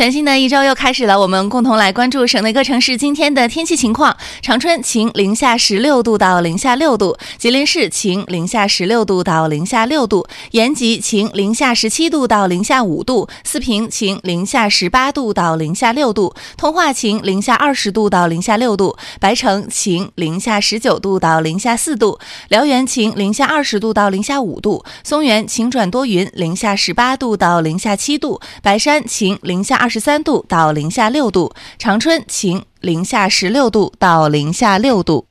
[0.00, 4.16] 全新的一周又开始了，我们共同来关注省内各城市今天的天气情况。
[4.40, 29.76] 长春晴，零下十六度到零下六度；吉林市晴，零下十六度到零下六度；延吉晴，零下十七度到零下五度；四平晴，零下十八度到零下六度；通化晴，零下二十度到零下六度；白城晴，零下十九度到零下四度；辽源晴，零下二十度到零下五度；松原晴转多云，零下十八度到零下七度；白山晴，零下。
[29.80, 35.26] 二十三度到零下六度，长春晴，零下十六度到零下六度。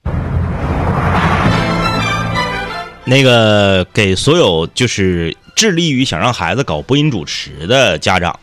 [3.06, 8.38] 那个给所有就是致力于想让孩子搞播音主持的家长，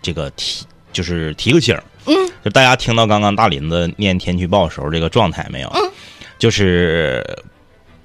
[0.00, 1.82] 这个提就是提个醒儿。
[2.06, 5.68] 嗯，就大家听到刚刚大林子念天气预报时候这个状态没有？
[5.74, 5.90] 嗯，
[6.38, 7.22] 就是。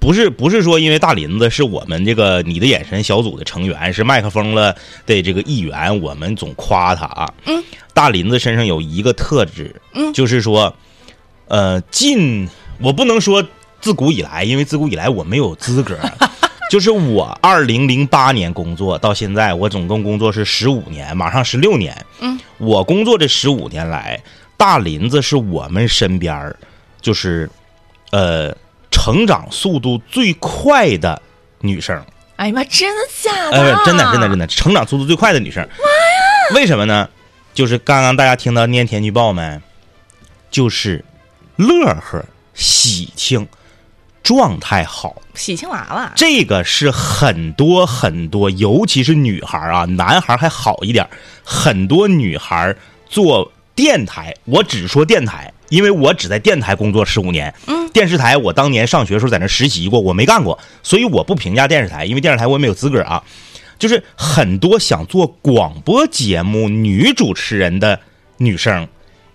[0.02, 4.74] 不是不是说因为大林子是我们这个你的眼神小组的成员，是麦克风了
[5.06, 7.32] 的这个一员，我们总夸他啊。
[7.46, 7.62] 嗯，
[7.94, 10.74] 大林子身上有一个特质，嗯，就是说，
[11.46, 12.48] 呃，近
[12.80, 13.46] 我不能说
[13.80, 15.96] 自古以来，因为自古以来我没有资格。
[16.68, 21.96] 就是我二零零八年工作到现在，我总共工作是十五年，马上十六年。
[22.18, 24.20] 嗯，我工作这十五年来，
[24.56, 26.52] 大林子是我们身边
[27.00, 27.48] 就是，
[28.10, 28.52] 呃。
[28.92, 31.20] 成长速度最快的
[31.60, 32.00] 女生，
[32.36, 33.56] 哎呀妈，真的假的？
[33.56, 35.60] 呃，真的，真的，真的，成长速度最快的女生。
[35.62, 36.54] 妈呀！
[36.54, 37.08] 为什么呢？
[37.54, 39.60] 就是刚刚大家听到念天气预报没？
[40.50, 41.04] 就是
[41.56, 43.48] 乐呵、喜庆、
[44.22, 46.12] 状态好，喜庆娃娃。
[46.14, 51.08] 这个是很多很多，尤其是女孩啊，男孩还好一点。
[51.42, 52.74] 很多女孩
[53.08, 55.51] 做电台，我只说电台。
[55.72, 63.24] 因为我只在电台工作十五年，嗯，电视台我当年上学时候在那实习过，我没干过，所以我不评价电视台，因为电视台我也没有资格啊。
[63.78, 67.98] 就是很多想做广播节目女主持人的
[68.36, 68.86] 女生，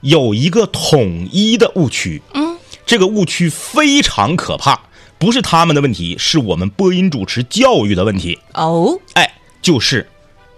[0.02, 4.80] 有一个统一的误区，嗯，这个误区非常可怕，
[5.17, 8.37] 不是他们的问题，是我们播音主持教育的问题。
[8.54, 10.08] 哦，哎，就是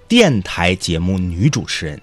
[0.10, 2.02] 电台节目女主持人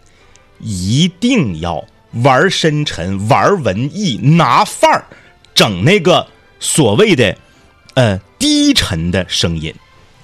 [0.61, 1.85] 一定要。
[2.23, 5.05] 玩深沉，玩文艺，拿范儿，
[5.55, 6.27] 整那个
[6.61, 7.37] 所谓的，
[7.95, 9.75] 呃，低沉的声音，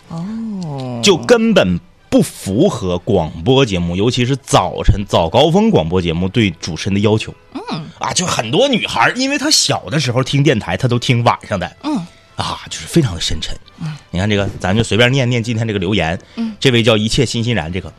[0.08, 7.34] 哦，就根本不符合广播节目，尤其是早晨早高峰广播节目对主持人的要求。
[7.54, 11.76] 嗯，啊，就很多女孩，因为她小的时候听电台，她都听晚上的。
[11.82, 11.96] 嗯，
[12.36, 13.56] 啊，就是非常的深沉。
[13.80, 16.18] 嗯，你看这个，咱就随便念念今天这个留言。
[16.36, 17.92] 嗯，这位叫一切欣欣然，这个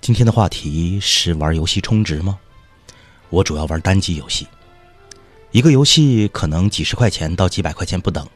[0.00, 2.38] 今天的话题是玩游戏充值吗？
[3.30, 4.46] 我主要玩单机游戏，
[5.50, 8.26] 一个游戏可能几十块钱到几百块钱不等，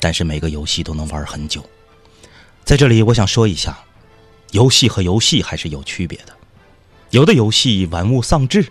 [0.00, 1.64] 但是每个游戏都能玩很久。
[2.64, 3.78] 在这里，我想说一下，
[4.52, 6.34] 游戏和游戏还是有区别的。
[7.10, 8.66] 有的游戏玩物丧志，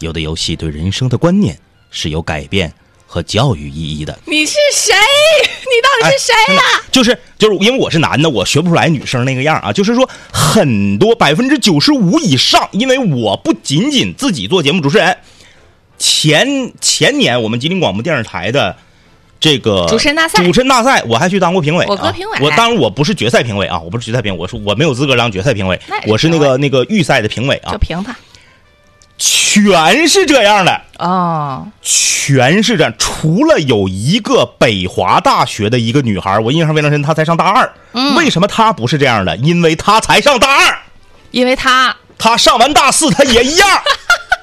[0.00, 1.58] 有的游戏对人生的观念
[1.90, 2.72] 是有改变
[3.06, 4.18] 和教育意义的。
[4.24, 4.94] 你是谁？
[4.94, 6.62] 你到底是谁呀？
[6.90, 9.72] 就是就是，因为我是男的，我学不出来女生那个样啊。
[9.72, 15.16] 就是说，很多百分之九十五以上，因为我不仅仅自己做节目主持人，
[15.98, 18.76] 前前年我们吉林广播电视台的
[19.38, 21.84] 这个主持人大赛，主持人大赛，我还去当过评委。
[21.88, 27.72] 我哥评委，我当然我不是决赛评委啊，我不是决赛评委，我是我没有资格当决赛评委，我是那个那个预赛的评委啊。
[27.72, 28.16] 就评他。
[29.18, 32.92] 全是这样的啊，全是这样。
[32.98, 37.72] 除了有一个北华大学的一个女孩，我印象非常深，她才上大二。
[37.92, 39.34] 嗯，为什么她不是这样的？
[39.38, 40.78] 因为她才上大二，
[41.30, 43.68] 因为她她上完大四，她也一样。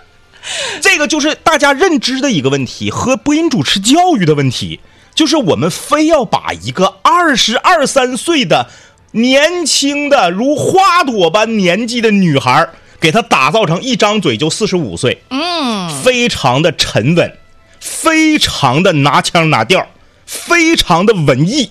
[0.81, 4.79] 这个就是大家认知的一个问题，和播音主持教育的问题，
[5.13, 8.67] 就是我们非要把一个二十二三岁的
[9.11, 12.67] 年轻的如花朵般年纪的女孩。
[13.03, 17.37] 给他打造成一张嘴就四十五岁，嗯，非常的沉稳，
[17.81, 19.85] 非常的拿腔拿调，
[20.25, 21.69] 非常的文艺。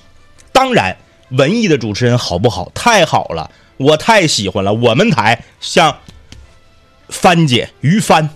[0.52, 0.98] 当然，
[1.30, 2.70] 文艺的主持人好不好？
[2.74, 4.74] 太好了，我太喜欢了。
[4.74, 6.00] 我们台像
[7.08, 8.28] 帆姐于帆，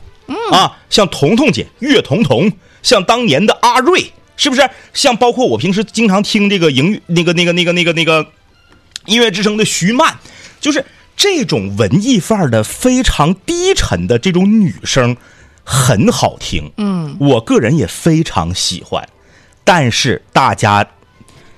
[0.51, 2.51] 啊，像彤彤姐岳彤彤，
[2.83, 4.67] 像当年的阿瑞，是不是？
[4.95, 8.27] 像包括我平时经常听这个音那个那个那个那个那个
[9.05, 10.17] 音乐之声的徐曼，
[10.59, 10.83] 就是。
[11.17, 15.17] 这种文艺范儿的非常低沉的这种女声，
[15.65, 16.71] 很好听。
[16.77, 19.09] 嗯，我个人也非常喜欢。
[19.65, 20.87] 但是大家，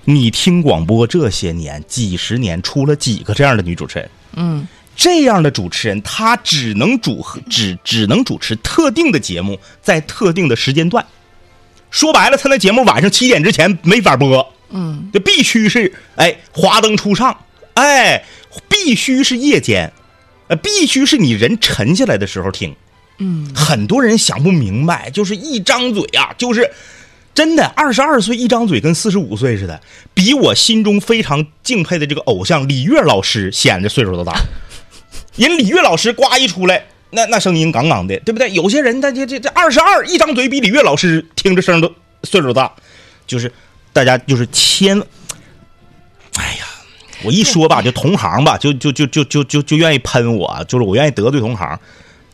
[0.04, 4.10] 你听广播这些年，几十年出了几个这样的女主持人？
[4.36, 11.04] 嗯，这样的主持人，她只能主只只能主持特定的节目，在特定的时间段。
[11.90, 14.54] 说白了，他那节目晚上七点之前没法播。
[14.70, 17.36] 嗯，这必须是哎，华灯初上，
[17.74, 18.24] 哎。
[18.68, 19.92] 必须是夜间，
[20.48, 22.74] 呃，必须是你人沉下来的时候听。
[23.18, 26.70] 嗯，很多人想不明白，就是一张嘴啊，就是
[27.34, 29.80] 真的二十二岁一张嘴跟四十五岁似的，
[30.14, 34.40] 比我心中非常敬佩的这个偶像李悦老师显得岁数都大。
[35.36, 38.50] 人李悦老师呱一出来，那那声音杠杠的，对不对？
[38.52, 41.92] 有些人他这这这二十二一张嘴比李悦老师听着声都
[42.24, 42.72] 岁数大，
[43.26, 43.52] 就是
[43.92, 45.00] 大家就是千，
[47.22, 51.78] 我一说吧，就同行吧，就就就就就就就愿意喷我，就是我愿意得罪同行。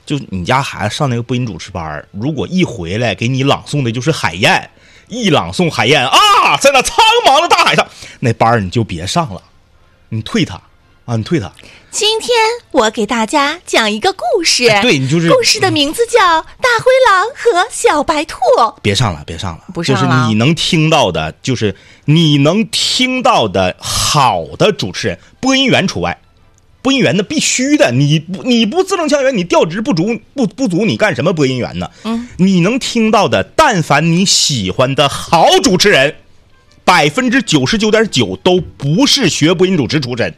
[0.06, 4.70] 就你家孩子上那个播音主持班如果一回来给你朗诵的就是海燕，
[5.08, 7.86] 一朗诵海燕啊，在那苍茫的大海上，
[8.20, 9.42] 那班你就别上了，
[10.10, 10.60] 你退他
[11.06, 11.50] 啊，你退他。
[11.90, 12.30] 今天
[12.72, 16.20] 我给大家讲一个故事，哎对你就是故事的名字叫
[16.60, 18.36] 《大灰狼和小白兔》。
[18.82, 21.74] 别上了，别上了，不上就是你能听到的，就是
[22.06, 26.18] 你能听到的好的主持人，播音员除外。
[26.82, 31.90] 播音员那必须的，你不你不字正腔圆，你调职不足不不足，你干什么播音员呢？
[32.02, 36.16] 嗯，你能听到的，但凡你喜欢的好主持人，
[36.84, 40.34] 百分之九十九点九都不是学播音主持出身。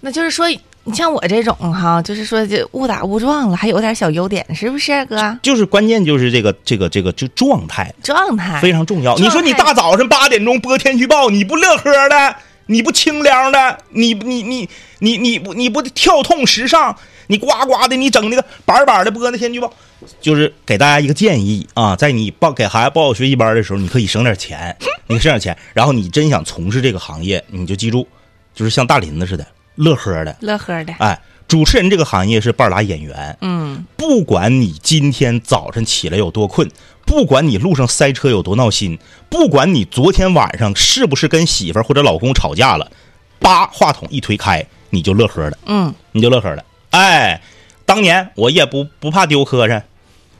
[0.00, 0.46] 那就是说，
[0.90, 5.38] 你像我这种哈，就是说这误打误撞了，还有点小优点，是不是哥？
[5.40, 9.16] 就是关键就是这个这个这个就状态状态非常重要。
[9.16, 12.34] 你说你大早上八点钟播天气预报，你不乐呵的，
[12.66, 16.96] 你不清凉的，你你你你你不你不跳痛时尚，
[17.28, 19.72] 你呱呱的，你整那个板板的播那天气预报，
[20.20, 24.76] 就是给大家一个建议啊，在你报给孩子报学习班的时候，你可以省点钱，
[25.06, 28.08] 你省点钱，然后你真想从事这个行业，你就记住，
[28.52, 29.46] 就是像大林子似的，
[29.80, 31.18] 乐呵的，乐呵的，哎，
[31.48, 36.70] 主持人这个行业是半拉演员，嗯，不管你今天早晨起来有多困，
[37.06, 38.98] 不管你路上塞车有多闹心，
[39.30, 42.92] 不管你昨天晚上是不是跟媳妇儿或者老公吵架了，
[43.38, 46.62] 叭，话筒一推开，你就乐呵了，嗯，你就乐呵了。
[46.90, 47.40] 哎，
[47.86, 49.82] 当年我也不不怕丢磕碜，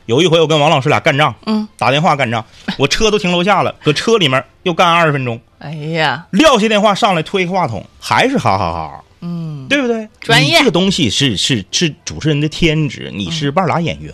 [0.05, 2.45] 有一回我跟王老师俩干仗，嗯，打电话干仗，
[2.77, 9.03] 我车都停楼下了，搁车里面又干二十分钟，哎呀，撂下电话上来推个话筒，还是哈哈哈。
[9.21, 10.09] 嗯，对不对？
[10.19, 10.59] 专业。
[10.59, 14.13] 这个东西是是是主持人的天职，你是半拉演员，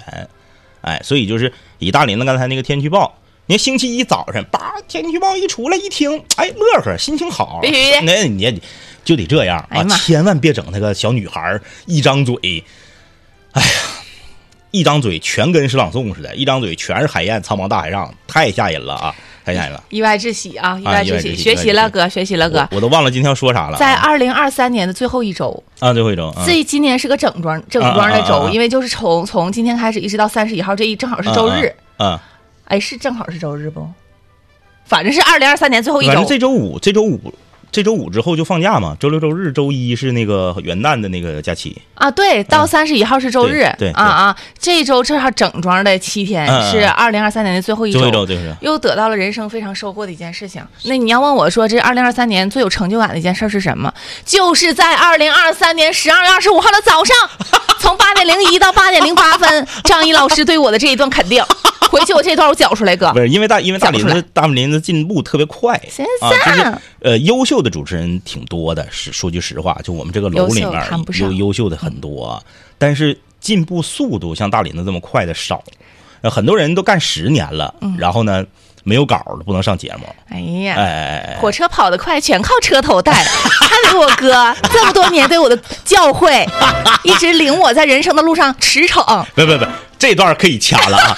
[0.82, 8.60] 哎，所以就是以大林子刚才那个天气预报，你看星期一早晨，叭，天气预报一出来一听，哎，乐呵，心情好，必须的那你也
[9.04, 12.64] 就得这样啊，哎千万别整那个小女孩一张嘴，
[13.54, 13.70] 哎呀。
[14.72, 19.16] 一张嘴全跟诗朗诵似的，一张嘴全是海燕苍茫大海上，太吓人了啊！
[19.48, 19.82] 太吓人了。
[19.90, 22.82] 意外之喜啊，意外之喜，学习了哥，学习了哥我。
[22.82, 23.80] 都忘了今天要说啥了啊。
[23.80, 31.74] 在二零二三年的最后一周，啊，最后一周，啊这今年是个整装整装的周，因为就是从从今天开始一直到三十一号，这一正好是周日。
[31.96, 32.22] 啊，
[32.66, 33.88] 哎，是正好是周日不？
[34.84, 36.26] 反正是二零二三年最后一周。
[36.26, 37.34] 这周五，这周五，
[37.72, 38.96] 这周五之后就放假嘛。
[39.00, 41.76] 周六、周日、周一是那个元旦的那个假期。
[41.94, 48.56] 啊，对，到三十一号是周日，嗯对对啊啊，这一周正好整装的七天，是二零二三年的最后一周，最后一周。
[48.62, 50.62] 又得到了人生非常收获的一件事情。
[50.86, 53.94] 那你要问我说，这二零二三年最有成就感的一件事是什么？
[54.26, 57.16] 就是在二零二三年十二月二十五号的早上，
[57.80, 61.44] 从八点零一到八点零八分，张一老师对我的这一段肯定，
[61.90, 63.20] 回去我这段我讲出来，哥不。
[63.20, 72.44] 是因为大，因为大林子，大林子进步特别快先啊，就是生，呃，优秀的主持人挺多的，是说句实话，就我们这个楼里面谈不上优优秀的很多，
[72.78, 75.64] 但是进步速度像大林子这么快的少。
[76.22, 78.44] 呃很多人都干十年了，嗯然后呢
[78.84, 80.08] 没有稿儿了，不能上节目。
[80.30, 83.14] 哎呀，哎哎哎，火车跑得快，全靠车头带。
[83.62, 86.44] 看着我哥这么多年对我的教诲，
[87.04, 89.24] 一直领我在人生的路上驰骋。
[89.36, 89.66] 不不不，
[90.00, 91.16] 这段可以掐了啊！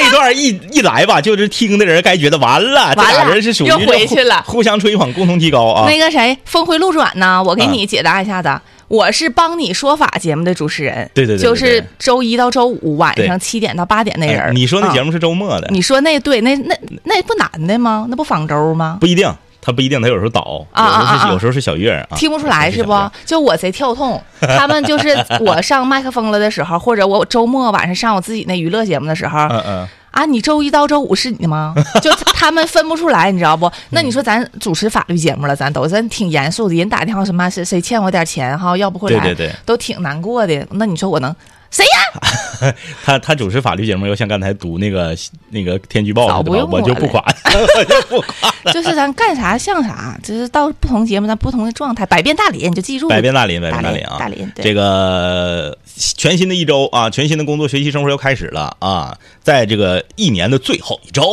[0.00, 5.86] 这段一一来吧，就是听的人该觉得完了，俩人是属于回去了互相吹捧，共同提高啊。
[5.88, 7.42] 那个谁，峰回路转呢？
[7.42, 8.60] 我给嗯你解答一下子。
[8.88, 18.06] 我是帮你说法节目的主持人，对对对对就是周一到周五晚上对七点到八点那人、哎你说那节啊目是周末的，你说那对，那那那不男的吗？
[18.10, 18.98] 那不仿周吗？
[19.00, 19.34] 不一定，
[19.64, 22.92] 他不一定，他有时候倒，有时候是有时候是小月啊，听不出来是不？
[23.24, 24.20] 就我贼跳痛，
[24.58, 31.74] 他们就是我上麦克风了的时候，或者我周末晚上上我自己那娱乐节目的时候，嗯嗯，啊，你周一到周五是你的吗？
[32.02, 33.70] 就他们分不出来，你知道不？
[33.90, 40.66] 那你说咱主持法律节目了，咱都咱挺严肃的，人打电话什么谁谁欠我点钱哈，要不回来，对对对都挺难过的。
[40.72, 41.32] 那你说我能
[41.72, 42.72] 谁呀？
[43.02, 45.16] 他他主持法律节目，又像刚才读那个
[45.48, 47.24] 那个天气预报似的吧，早不用我就不管，
[47.78, 48.52] 我就不管。
[48.72, 54.16] 就是咱干啥像啥，就是到不同节目咱不同的状态，百变大林你就记住，百变大林，百变大林啊！
[54.18, 59.18] 大林对这个全新的一周啊，全新的工作、学习、生活又开始了啊！
[59.42, 61.24] 在这个一年的最后一周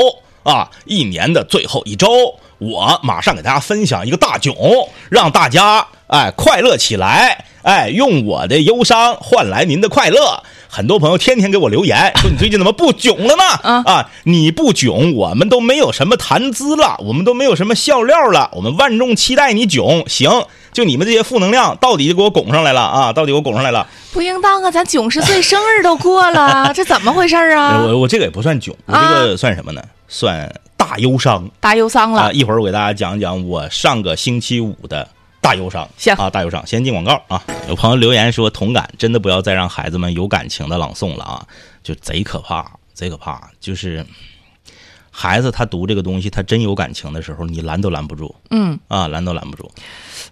[0.43, 2.07] 啊，一年的最后一周，
[2.57, 4.55] 我马上给大家分享一个大囧，
[5.09, 7.45] 让大家哎，快乐起来！
[7.61, 10.41] 哎，用我的忧伤换来您的快乐。
[10.67, 13.43] 很多朋友天天给我留言说你最近怎么不囧了呢？
[13.63, 18.49] 嗯啊，你不囧，我们都没有什么谈资了，我们都没有什么笑料了。
[18.53, 23.13] 我们万众期待你囧，行，就你们这些负能量，到底就给我拱上来了啊！
[23.13, 23.85] 到底给我拱上来了。
[24.11, 24.71] 不应当啊！
[24.71, 27.83] 咱囧十岁生日都过了， 这怎么回事啊？
[27.85, 29.81] 我我这个也不算囧，我这个算什么呢？
[30.07, 32.25] 算大忧伤大忧伤啊！
[32.25, 35.07] 了，一会儿我给大家讲讲我上个星期五的
[35.41, 35.87] 大忧伤。
[35.97, 36.65] 行啊，大忧伤。
[36.65, 37.43] 先进广告啊！
[37.67, 41.47] 有朋友留言说同感，真的不要再让孩子们有感情的朗诵了啊，
[41.83, 43.49] 就贼可怕，贼可怕。
[43.59, 44.05] 就是
[45.09, 49.71] 孩子他读这个东西，他真有感情的时候，你拦都拦不住嗯，啊，拦都拦不住。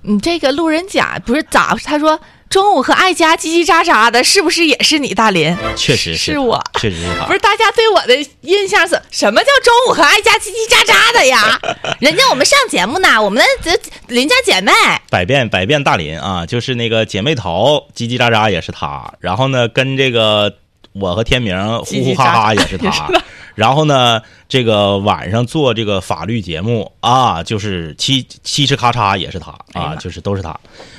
[0.02, 1.76] 你这个路人甲不是咋？
[1.84, 2.20] 他说
[2.50, 5.56] 中午和爱家叽叽喳喳的，是不是也是你大林？
[5.76, 6.64] 确实是我。
[6.80, 7.34] 确实是他不。
[7.34, 11.60] 是，大家对我的印象是什么叫中午和爱家叽叽喳喳的呀？
[12.00, 14.72] 人家我们上节目呢，我们的这邻家姐妹，
[15.10, 20.54] 百变百变大林啊，就是那个姐妹淘叽叽喳喳也是他，然后呢跟这个
[20.94, 23.10] 我和天明呼呼哈哈也是他，
[23.56, 30.58] 然后呢这个晚上做这个法律节目啊，就是七七哧咔嚓也是他啊，就是都是他，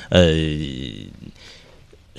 [0.09, 0.27] 呃，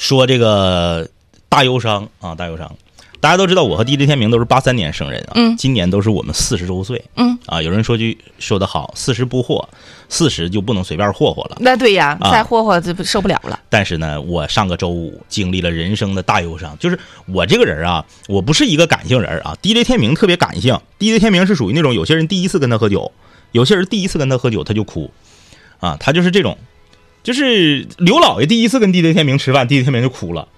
[0.01, 1.07] 说这个
[1.51, 2.75] 大忧伤啊大忧伤。
[3.21, 9.63] 大家都知道，我和 DJ 天明都是八三年生人啊，嗯今年都是我们四十周岁，嗯啊，有人说句说得好，四十不惑，
[10.09, 11.59] 四十就不能随便霍霍了。
[11.61, 13.61] 那对呀，啊再霍霍就不受不了了。
[13.69, 19.55] 但是呢，我上个周五经历了人生的大忧伤，就是我这个人啊，我不是一个感性人啊。
[19.61, 23.13] DJ 天明特别感性，DJ 天明是属于那种有些人第一次跟他喝酒，
[23.53, 25.11] 有些人第一次跟他喝酒他就哭，
[25.79, 26.57] 啊，他就是这种，
[27.23, 30.49] 就是刘老爷第一次跟地雷天明吃饭地雷天明就哭了，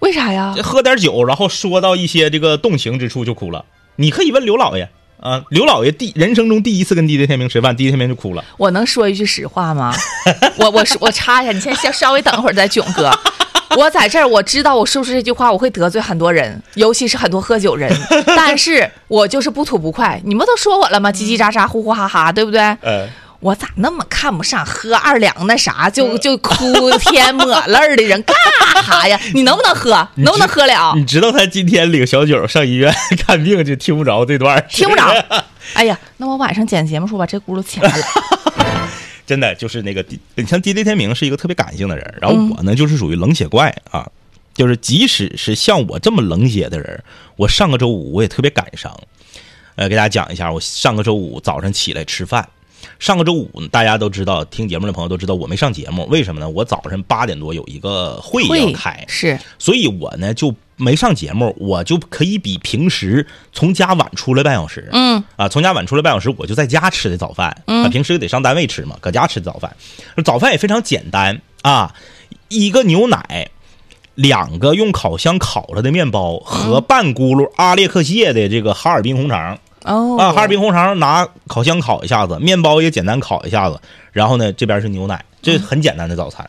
[0.00, 0.54] 为啥呀？
[0.62, 3.64] 喝点酒，然后说到一些这个动情之处就哭了。
[3.96, 4.88] 你可以问刘老爷
[5.20, 8.44] 啊，刘老爷第人生中第一次跟地雷天明吃饭地雷天明就哭了。
[8.56, 9.94] 我能说一句实话吗？
[10.58, 13.10] 我我我插一下，你先先稍微等会儿再囧哥。
[13.76, 17.90] 我在这儿，我知道我说出这句话我会得罪很多人，尤其是很多喝酒人。
[18.36, 20.20] 但是我就是不吐不快。
[20.24, 21.10] 你们都说我了吗？
[21.10, 22.60] 叽叽喳喳，呼呼哈哈，对不对？
[22.82, 23.08] 呃，
[23.44, 26.56] 我咋那么看不上喝二两那啥就就哭
[26.98, 28.22] 天抹泪儿的人？
[28.22, 28.34] 干
[28.82, 29.20] 啥呀？
[29.34, 29.90] 你能不能喝？
[30.16, 30.94] 能不能喝了？
[30.96, 35.12] 你知道他今天领小九上医院看病就听不着这段儿，听不着。
[35.74, 37.92] 哎呀，那我晚上剪节目时候把这轱辘掐了。
[39.26, 40.02] 真的就是那个，
[40.36, 44.08] 你像 DJ 天明是一个特别感性的人，然后嗯我呢就是属于冷血怪啊，
[44.54, 47.04] 就是即使是像我这么冷血的人，
[47.36, 48.98] 我上个周五我也特别感伤。
[49.74, 52.48] 呃，给大家讲一下，我上个周五早上起来吃饭。
[52.98, 56.48] 上个周五大家都知道，听节目的朋友都知道我没上节目，为什么呢？
[56.48, 64.88] 我早晨八点多有一个会要开，是所以我呢就没上节目，我就可以比平时从家晚出来半小时。
[64.92, 67.62] 嗯啊，从家晚出来半小时，我就在家吃的早饭。
[67.66, 69.76] 啊，平时得上单位吃嘛，搁家吃的早饭。
[70.24, 71.94] 早饭也非常简单啊，
[72.48, 73.48] 一个牛奶，
[74.14, 83.80] 两个用烤箱烤了的面包和半轱辘阿列克谢的这个哈尔滨红肠哦啊，哈尔滨红肠拿烤箱烤一下子，面包也简单烤一下子，
[84.12, 86.48] 然后呢这边是牛奶，这很简单的早餐。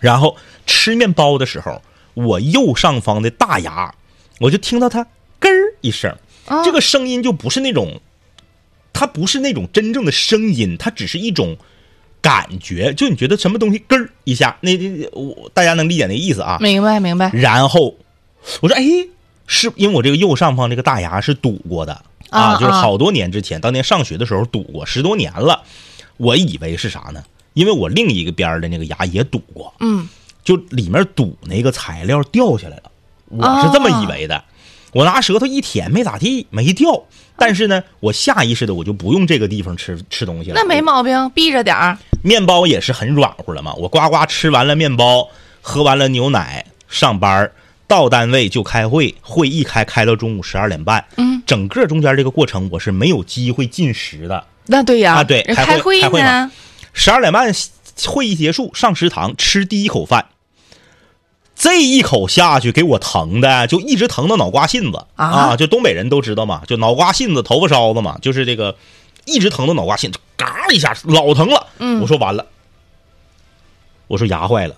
[0.00, 1.80] 然后吃面包的时候，
[2.14, 3.94] 我右上方的大牙，
[4.40, 5.04] 我就听到它
[5.38, 6.10] 咯儿一声。
[6.46, 8.00] 啊这个声音就不是那种，
[8.92, 11.56] 它不是那种真正的声音，它只是一种
[12.20, 16.58] 感觉，就你觉得什么东西咯儿一下，那那我大家能理解那意思啊？
[16.60, 17.30] 明白明白。
[17.32, 17.96] 然后
[18.60, 18.82] 我说，哎，
[19.46, 25.62] 是因为我这个右上方这个大牙是堵过的啊就是啊好多年之前，当年上学的时候堵过，十多年了，
[26.16, 27.22] 我以为是啥呢？
[27.52, 30.08] 因为我另一个边儿的那个牙也堵过，嗯，
[30.42, 32.90] 就里面堵那个材料掉下来了，
[33.28, 34.42] 我是这么以为的。
[34.92, 37.04] 我拿舌头一舔，没咋地，没掉。
[37.36, 40.54] 但是呢，我下意识的我就不用这个地方吃吃东西了。
[40.54, 41.96] 那没毛病，避着点儿。
[42.22, 43.72] 面包也是很软乎了嘛。
[43.74, 45.28] 我呱呱吃完了面包，
[45.62, 47.52] 喝完了牛奶，上班儿
[47.86, 51.04] 到单位就开会，会一开开到中午十二点半。
[51.16, 54.46] 嗯，整个中间这个过程我是没有机会进食的。
[54.66, 56.50] 那对呀，啊对人开会开会呢，
[56.92, 57.52] 十二点半
[58.06, 60.26] 会议结束，上食堂吃第一口饭，
[61.54, 65.04] 这一口下去给我疼的，就一直疼到脑瓜信子。
[65.16, 65.56] 啊。
[65.56, 68.76] 就东北人都知道嘛，就脑瓜信子、头发梢子嘛，就是这个
[69.26, 71.66] 一直疼到脑瓜信子，嘎一下老疼了。
[71.78, 72.00] 嗯。
[72.00, 72.46] 我说完了，
[74.06, 74.76] 我说牙坏了，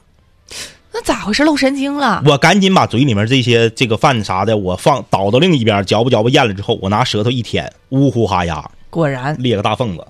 [0.95, 1.43] 那咋回事？
[1.43, 2.23] 漏神经了？
[2.25, 10.07] 我赶紧把嘴里面这些这个饭啥的，我放倒到另一边，嚼吧嚼吧咽了之后，我拿舌头一舔，呜呼哈呀，果然裂个大缝子。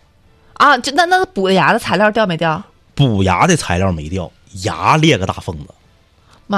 [0.53, 2.63] 啊，就那那补的牙的材料掉没掉？
[2.95, 4.31] 补牙的材料没掉，
[4.65, 5.73] 牙裂个大缝子。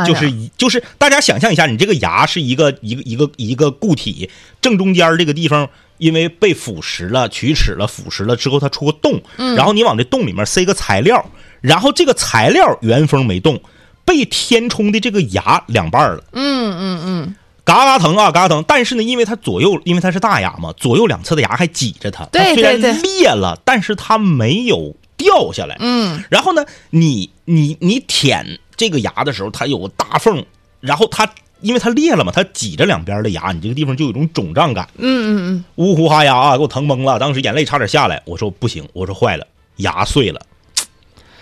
[0.04, 4.28] 就是一就是大家想象一下，你这个牙是一个一个一个一个固体，
[4.60, 5.68] 正中间这个地方
[5.98, 9.22] 因为被腐蚀了、龋齿了、腐蚀了之后，它出个洞，
[9.54, 11.24] 然后你往这洞里面塞个材料，
[11.60, 13.60] 然后这个材料原封没动，
[14.06, 18.64] 被填充的这个牙两半了，嗯嗯嗯，嘎嘎疼啊，嘎嘎疼。
[18.66, 25.76] 但是呢，因为它左右，因为它是大牙嘛，左右两侧的牙还挤着它，虽然裂了，但是它没有掉下来。
[25.80, 30.46] 嗯，然后呢，你你你舔这个牙的时候，它有个大缝，
[30.80, 31.28] 然后它
[31.60, 38.22] 因为它裂了嘛，它挤着两边的牙，你这个地方就有一种肿胀感，嗯嗯呜呼哈呀啊，给我疼懵了，当时眼泪差点下来。
[38.24, 39.46] 我说不行，我说坏了，
[39.76, 40.40] 牙碎了，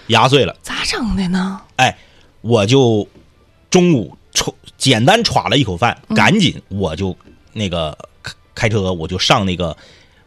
[0.06, 0.56] 牙碎了。
[0.62, 1.60] 咋整的呢？
[1.76, 1.98] 哎，
[2.44, 3.08] 我就
[3.70, 7.16] 中午抽简单歘了一口饭，赶紧我就
[7.54, 9.74] 那个开开车，我就上那个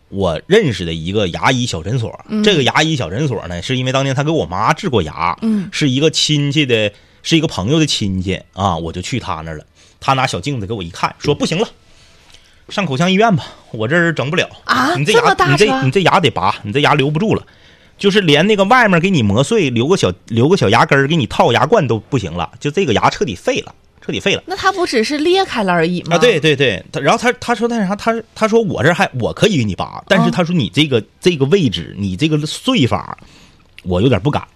[0.09, 2.19] 我认识的一个牙医小诊所。
[2.43, 9.65] 这个牙医小诊所呢，是因为当年他给我妈治过牙，嗯，是一个亲戚的，是一个朋友的亲戚啊，我就去他那儿了。
[9.99, 11.69] 他拿小镜子给我一看，说不行了。
[12.69, 17.45] 上口腔医院吧，我这儿整不了啊你这牙，你这你这牙得拔，你这牙留不住了。
[17.97, 24.43] 就是连那个外面给你磨碎，留个小留个小牙根儿给你套牙冠都不行了，就这个牙彻底废了，彻底废了。
[24.45, 26.15] 那它不只是裂开了而已吗？
[26.15, 33.17] 啊，对，对对，他然后他他说那啥，他他说我这还我可以给你拔，但是哦他说你这个这个位置，你这个碎法，
[33.83, 34.47] 我有点不敢，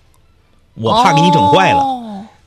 [0.76, 1.98] 我怕给你整坏了，哦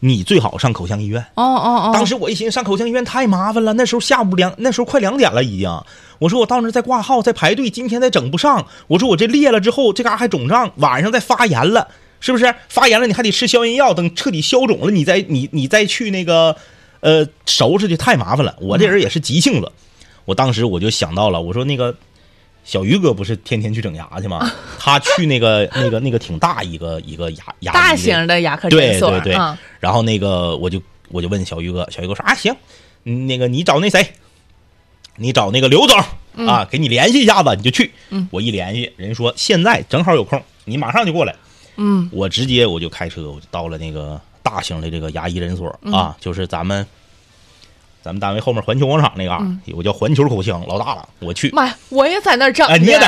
[0.06, 1.18] 你最好上口腔医院。
[1.34, 5.70] 哦哦哦，当时我一寻思上口腔医院太麻烦了，那时候下午两，那时候快两点了已经。
[6.18, 8.66] 我说我到那儿再挂号再排队，今天再整不上。
[8.86, 11.88] 我说我这裂了之后，这嘎还肿胀，晚上再发炎了，
[12.20, 12.54] 是不是？
[12.68, 16.54] 发炎了你还得吃消炎药，等彻底消肿了，你再你你再去那个
[17.00, 18.54] 呃收拾去，太麻烦了。
[18.60, 19.72] 我这人也是急性子，
[20.26, 21.96] 我当时我就想到了，我说那个
[22.64, 24.50] 小鱼哥不是天天去整牙去吗？
[24.78, 29.56] 他去那个那个那个挺大一个一个牙牙医大型的牙科对诊所，对对嗯。
[29.80, 32.54] 然后那个我就我就问小鱼哥，小鱼哥说啊行，
[33.04, 34.06] 嗯那个你找那谁，
[35.16, 35.96] 你找那个刘总。
[36.48, 37.92] 啊，给你联系一下子，你就去。
[38.10, 38.26] 嗯。
[38.32, 41.32] 我一联系，人说现在正好有空，你马上就过来。
[41.76, 42.10] 嗯。
[42.10, 45.78] 我直接我就开车，我就到了那个大型的这个牙医诊所。
[45.82, 45.92] 嗯。
[45.92, 46.84] 啊，就是咱们
[48.04, 51.48] 咱们单位后面环球广场那嘎、嗯有个叫环球口腔，老大了，我去。
[51.52, 53.06] 妈呀，我也在那儿整哎，你也的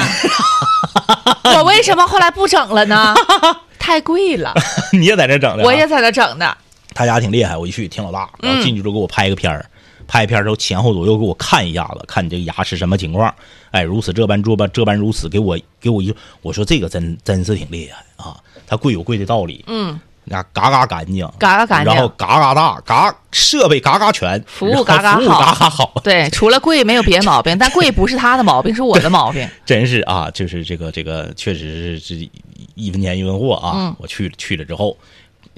[1.45, 3.15] 在，我为什么后来不整了呢？
[3.79, 4.55] 太贵了，
[4.95, 5.67] 你也在这整的、啊？
[5.67, 6.57] 我也在那整的。
[6.95, 9.69] 他家挺厉害，我一去挺老大，然后嗯进去之后给我拍个片儿，
[10.09, 13.35] 拍片儿之后前后左右给我看一下子，看你这个牙是什么情况，
[13.73, 18.35] 哎，如此这般这般这般如此，给我给我一，我说这个真真是挺厉害啊，
[18.67, 25.41] 它贵有贵的道理，嗯，那嘎嘎干净，嘎嘎干净然后嘎嘎大，嘎设备嘎嘎全，服务嘎嘎嘎服务好。
[25.41, 29.49] 嘎嘎好，对，除了贵没有别的毛病，但贵不是他的毛病， 是我的毛病。
[29.65, 32.29] 真是啊，就是这个这个确实是是
[32.75, 33.97] 一分钱一分货啊，嗯。
[33.99, 34.97] 我去去了之后。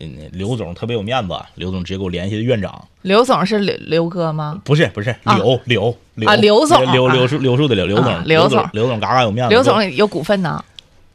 [0.00, 4.56] 嗯，刘总特别有面子，刘总直接给我联系的院长，刘总是刘刘哥吗？
[4.62, 5.34] 不是不是啊。
[5.34, 6.28] 刘刘刘。
[6.28, 8.24] 啊刘总啊刘刘树刘树的刘刘啊总。
[8.24, 9.50] 刘总总刘总嘎嘎有面子。
[9.52, 10.64] 刘总有股份呢。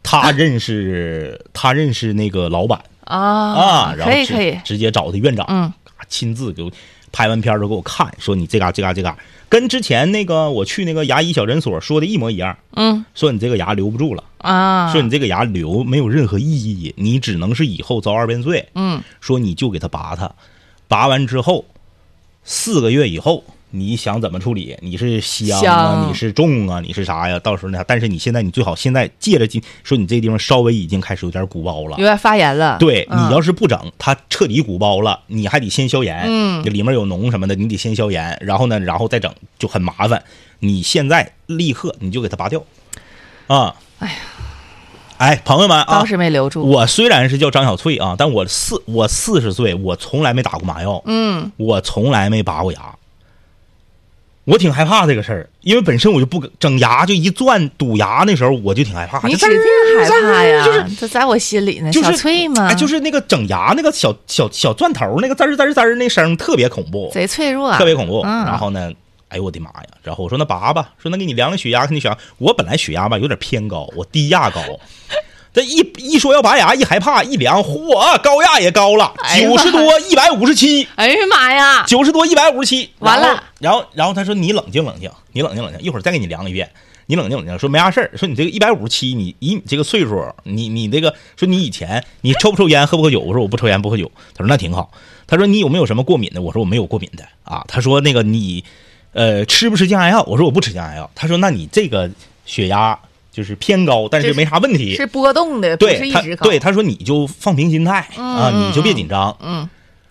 [0.03, 5.71] 他认识他认识那个老板啊啊，然后直可以可以，直接找他院长，嗯。
[6.09, 6.71] 亲自给我
[7.11, 13.03] 拍完片儿都给我看，说你这嘎这嘎这嘎，跟之前那个我去那个牙医小诊所说的一模一样，嗯。
[13.15, 19.01] 说你这个牙留不住了，啊，说你这个牙留没有任何意义，你只能是以后遭二遍罪，嗯。
[19.21, 20.29] 说你就给他拔它，
[20.87, 21.65] 拔完之后
[22.43, 23.43] 四个月以后，
[23.75, 24.77] 你想怎么处理？
[24.81, 27.39] 你是香啊，香你是重啊，你是啥呀？
[27.39, 32.03] 到时候那啥，但是你现在你最好现在借着今说你这个地方稍微已经开始有点鼓包了有。
[32.03, 32.77] 点发炎了。
[32.77, 40.23] 对嗯你要是不整，它彻底鼓包了，你还得先消炎，嗯里面有脓什么的，你得先消炎，然后呢，然后再整就很麻烦。
[40.59, 42.63] 你现在立刻你就给它拔掉，
[43.47, 44.15] 啊，哎呀，
[45.17, 46.63] 哎，朋友们啊当，时没留住。
[46.63, 52.79] 我虽然是叫张小翠啊，但我四我四十岁，我从来没打过麻药，嗯我从来没拔过牙。
[54.45, 59.25] 我挺害怕这个事儿，因为本身我就不整牙，就一钻堵牙那时候我就挺害怕。
[59.25, 61.89] 你就指定害怕呀，就是这在我心里呢。
[61.91, 68.21] 就是小脆嘛，哎，就是那个整牙那个小小小钻头那个滋儿滋儿滋儿那声特别恐怖，贼脆弱，特别恐怖。
[68.25, 68.91] 嗯然后呢，
[69.29, 69.87] 哎呦我的妈呀！
[70.03, 72.17] 然后我说那拔吧，说那给你量量血压，看你血压。
[72.37, 74.61] 我本来血压吧有点偏高，我低压高。
[75.53, 81.83] 这一一说要拔牙，一害怕一量，嚯，高压也高了，九十多，一百五十七，哎呀妈呀！
[81.85, 82.89] 九十多，一百五十七。
[82.97, 86.67] 完了然后，然后，然后他说你冷静冷静，你冷静冷静，一会儿再给你量一遍。
[87.05, 88.09] 你冷静冷静，说没啥事儿。
[88.17, 93.19] 说你这个一百五十七，你以你这个岁数，你你这个说你以前你抽不抽烟，喝不喝酒？
[93.19, 94.09] 我说我不抽烟不喝酒。
[94.33, 94.89] 他说那挺好。
[95.27, 96.41] 他说你有没有什么过敏的？
[96.41, 97.63] 我说我没有过敏的啊。
[97.67, 98.63] 他说那个你，
[99.11, 100.23] 呃，吃不吃降压药？
[100.23, 101.11] 我说我不吃降压药。
[101.13, 102.09] 他说那你这个
[102.45, 102.97] 血压
[103.33, 104.95] 就是偏高，但是没啥问题。
[104.95, 106.21] 是波动的，对他。
[106.43, 109.35] 对他说你就放平心态啊，嗯你就别紧张。
[109.41, 109.67] 嗯，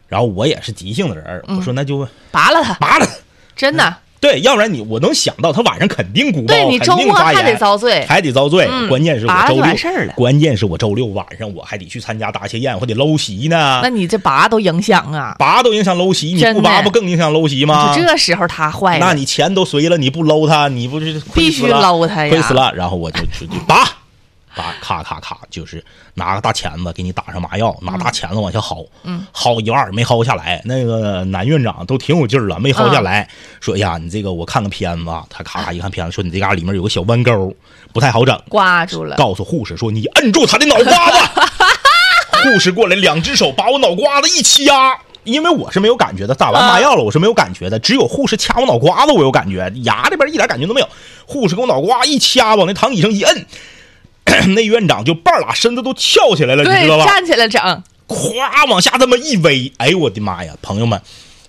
[0.09, 3.09] 然后我也是急性子人，我说那就拔了它，拔了。
[3.55, 3.97] 真的。
[4.23, 8.69] 对，要不然你我能想到他晚上肯定鼓包，对你周末还得炎，遭罪，还得遭罪。
[8.71, 13.91] 嗯关键是我周六完事儿了关键是我周六晚上我还得去参加答谢宴，我得搂席呢那。
[13.91, 15.35] 你这拔都影响啊！
[15.39, 17.93] 拔都影响搂席，你不拔不更影响搂席吗？
[17.95, 22.73] 就这时候他坏了，那你钱都随了，你不搂他，你不是亏必须搂他呀亏死了。
[22.75, 23.85] 然后我就就就拔，
[24.55, 25.85] 拔，咔咔咔，就是
[26.15, 30.61] 拿个大钳子给你打上麻药，拿大钳子往下薅，嗯，薅一二没薅下来。
[30.65, 33.29] 那个男院长都挺有劲儿了，没薅嗯下来，
[33.61, 37.55] 说哎呀，你这个我看个片子啊，他咔咔一看片子，说你这嘎里面有个小弯钩，
[37.93, 38.41] 不太好整。
[38.49, 39.17] 挂住了。
[39.17, 41.41] 告诉护士说：“你摁住他的脑瓜子。
[42.45, 50.89] ”护士过来，两只手把我脑瓜子一掐，因为我是没有感觉的，打完麻药了，我是没有感觉的，只有护士掐我脑瓜子，我有感觉，牙这边一点感觉都没有。
[51.25, 53.47] 护士给我脑瓜一掐，往那躺椅上一摁，
[54.55, 57.07] 那院长就半拉身子都翘起来了，你知道，吧？
[57.07, 57.61] 站起来整，
[58.09, 61.01] 咵往下这么一围，哎呦我的妈呀，朋友们，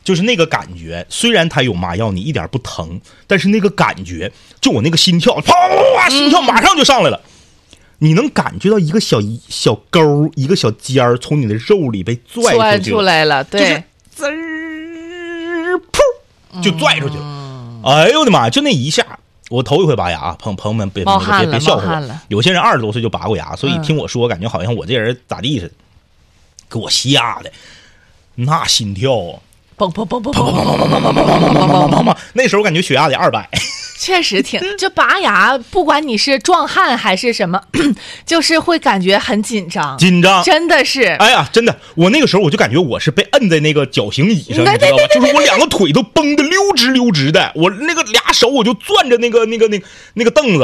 [0.04, 7.22] 就是那个感觉，虽然他有麻药，你一点不疼，但是那个感觉，就我那个心跳，啪啪啪，心跳马上就上来了。
[8.00, 17.82] 你能感觉到一个小小沟，一个小尖儿从你的肉里被拽出去了，出来了，对，滋儿噗就拽出去了。
[17.86, 18.50] 哎呦我的妈！
[18.50, 19.06] 就那一下，
[19.54, 22.20] 我头一回拔牙，朋朋友们别别别别笑话我。
[22.28, 25.74] 有些人二十多岁就拔过牙，所以嗯听我说，感觉好像我这人咋地似的，
[26.72, 27.52] 给我吓的，
[28.34, 29.38] 那心跳啊，
[29.78, 30.50] 砰砰砰砰砰砰，
[31.70, 32.18] 砰砰砰！
[32.34, 33.48] 那时候感觉血压得二百，
[34.04, 37.62] 确实挺， 就拔牙，不管你是壮汉还是什么，
[38.28, 40.44] 就是会感觉很紧张，紧张。
[40.44, 44.78] 真的是，哎呀，真的，我那个时候我就感觉我是被摁在那个绞刑椅上，你知道吧？
[45.14, 49.86] 就是我两个腿都绷得溜直溜直的，我那个俩手我就攥着那个那个那个
[50.16, 50.64] 那个凳子。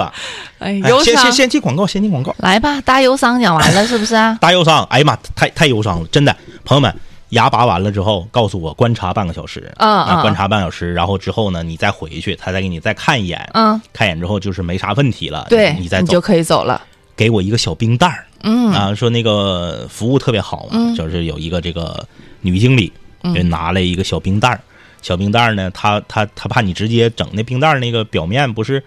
[0.60, 1.32] 哎，哎忧伤先先。
[1.40, 2.36] 先进广告，先进广告。
[2.40, 4.38] 来吧，大忧伤讲完了是不是啊？
[4.42, 6.94] 大忧伤，哎呀妈，太太忧伤了，真的，朋友们，
[7.30, 10.22] 牙拔完了之后，告诉我观察半个小时，嗯啊，嗯。
[10.22, 16.14] 观察半小时，然后之后呢，你再回去，他再给你再看一眼，嗯，看一眼之后就是没啥问题了，对，你再走。
[16.14, 16.82] 就，可以走了。
[17.16, 18.26] 给我一个小冰袋儿。
[18.44, 18.72] 嗯。
[18.72, 20.96] 啊，说那个服务特别好嘛，嗯。
[20.96, 22.06] 就是有一个这个
[22.42, 22.92] 女经理，
[23.24, 23.34] 嗯。
[23.36, 24.60] 就拿了一个小冰袋儿，
[25.02, 28.84] 小冰袋儿呢，她她她怕你直接整那冰袋儿那个表面不是。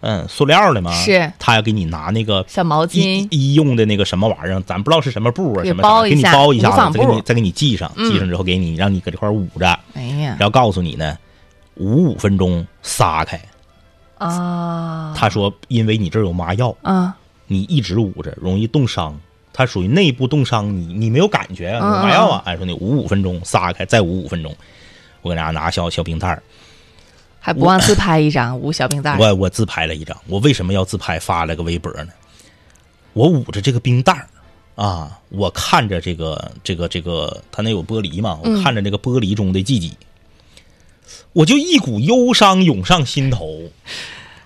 [0.00, 0.92] 嗯，塑料的吗？
[0.92, 1.32] 是。
[1.38, 8.10] 他要给你拿那个小毛医巾，医用的那个什么玩意儿，咱不知道是什么布啊，什么啥给你包一下包一下子，再给你再给你系上，嗯。
[8.10, 10.36] 系上之后给你让你搁这块捂着，哎呀。
[10.38, 11.16] 然后告诉你呢，
[11.76, 13.40] 捂五分钟撒开。
[14.18, 17.14] 啊，他说，因为你这儿有麻药，啊，
[17.46, 19.16] 你一直捂着容易冻伤，
[19.52, 22.42] 它属于内部冻伤，你你没有感觉有麻药啊。
[22.44, 24.52] 哎，说你捂五分钟撒开，再捂五分钟。
[25.22, 26.42] 我给大家拿小小冰袋儿，
[27.48, 29.18] 还不忘自拍一张捂小冰袋儿。
[29.18, 30.14] 我我自拍了一张。
[30.26, 32.08] 我为什么要自拍发了个微博呢？
[33.14, 34.28] 我捂着这个冰袋儿
[34.74, 39.96] 啊，我看着这个这个这个，它那有玻璃嘛，嗯我看着这个玻璃中的自己，
[41.32, 43.62] 我就一股忧伤涌上心头。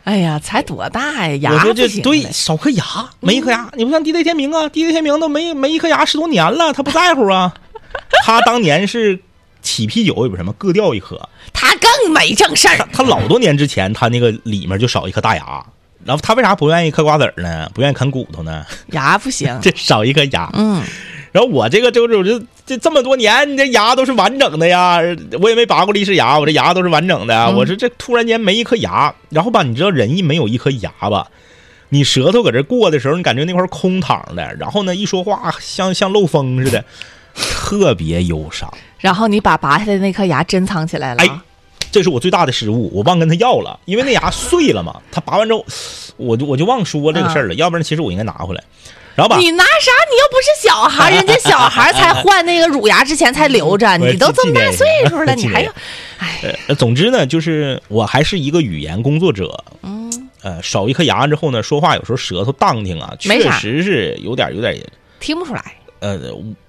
[0.05, 2.85] 哎呀，才多大呀，牙我说这对少颗牙，
[3.19, 3.69] 没一颗牙。
[3.77, 7.53] 你不像地雷天明啊，地雷天明都没没一颗牙十多年了，他不在乎啊。
[8.25, 9.19] 他当年是
[9.61, 11.29] 起啤酒也不是什么，各掉一颗。
[11.63, 12.89] 他更没正事儿。
[12.93, 15.65] 他老多年之前，他那个里面就少一颗大牙。
[16.05, 17.71] 然后他为啥不愿意嗑瓜子儿呢？
[17.73, 18.67] 不愿意啃骨头呢？
[18.89, 20.51] 牙不行， 这少一颗牙。
[20.55, 20.83] 嗯，
[21.31, 24.99] 然后我这个就是我这这这么多年，你这牙都是完整的呀，
[25.41, 27.45] 我也没拔过利齿牙，我这牙都是完整的。
[27.47, 31.29] 嗯我说这突然间没一颗牙，然后吧，你知道人一没有一颗牙吧，
[31.91, 36.85] 你舌头搁这过的时候，你感觉那块空躺的，然后呢一说话像像漏风似的，
[37.33, 38.69] 特别忧伤。
[38.99, 41.23] 然后你把拔下来的那颗牙珍藏起来了。
[41.23, 41.31] 哎，
[41.93, 45.01] 这是我最大的失误，我忘跟他要了，因为那牙碎了嘛。
[45.13, 45.65] 他拔完之后，
[46.17, 48.65] 我就我就忘说这个事儿了，要不然其实我应该拿回来。
[49.15, 49.93] 然后吧，你拿啥？
[50.11, 55.71] 你又不是小孩，人家小孩才换那个乳牙之前才留着， 我你都这么大岁数了，你还要，
[56.17, 64.83] 哎，呃，总之呢，就是我还是一个语言工作者，嗯，呃，少一颗牙之后呢，说话有时候舌头荡挺啊，确实是有点有点，
[65.21, 65.63] 听不出来。
[66.01, 66.19] 呃，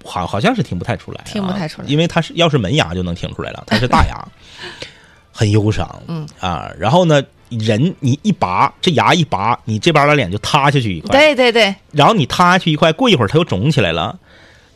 [0.04, 4.14] 好好像是听不太出来啊、听不太出来因为它是要是门牙就能听出来了，它是大牙，
[5.34, 6.26] 很忧伤，嗯。
[6.38, 7.20] 啊，然后呢，
[7.50, 14.16] 人你一拔这牙一拔，你这边的脸就塌下去一块，对对对，然后你塌下去一块，过一会儿它又肿起来了，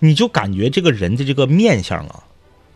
[0.00, 2.24] 你就感觉这个人的这个面相啊，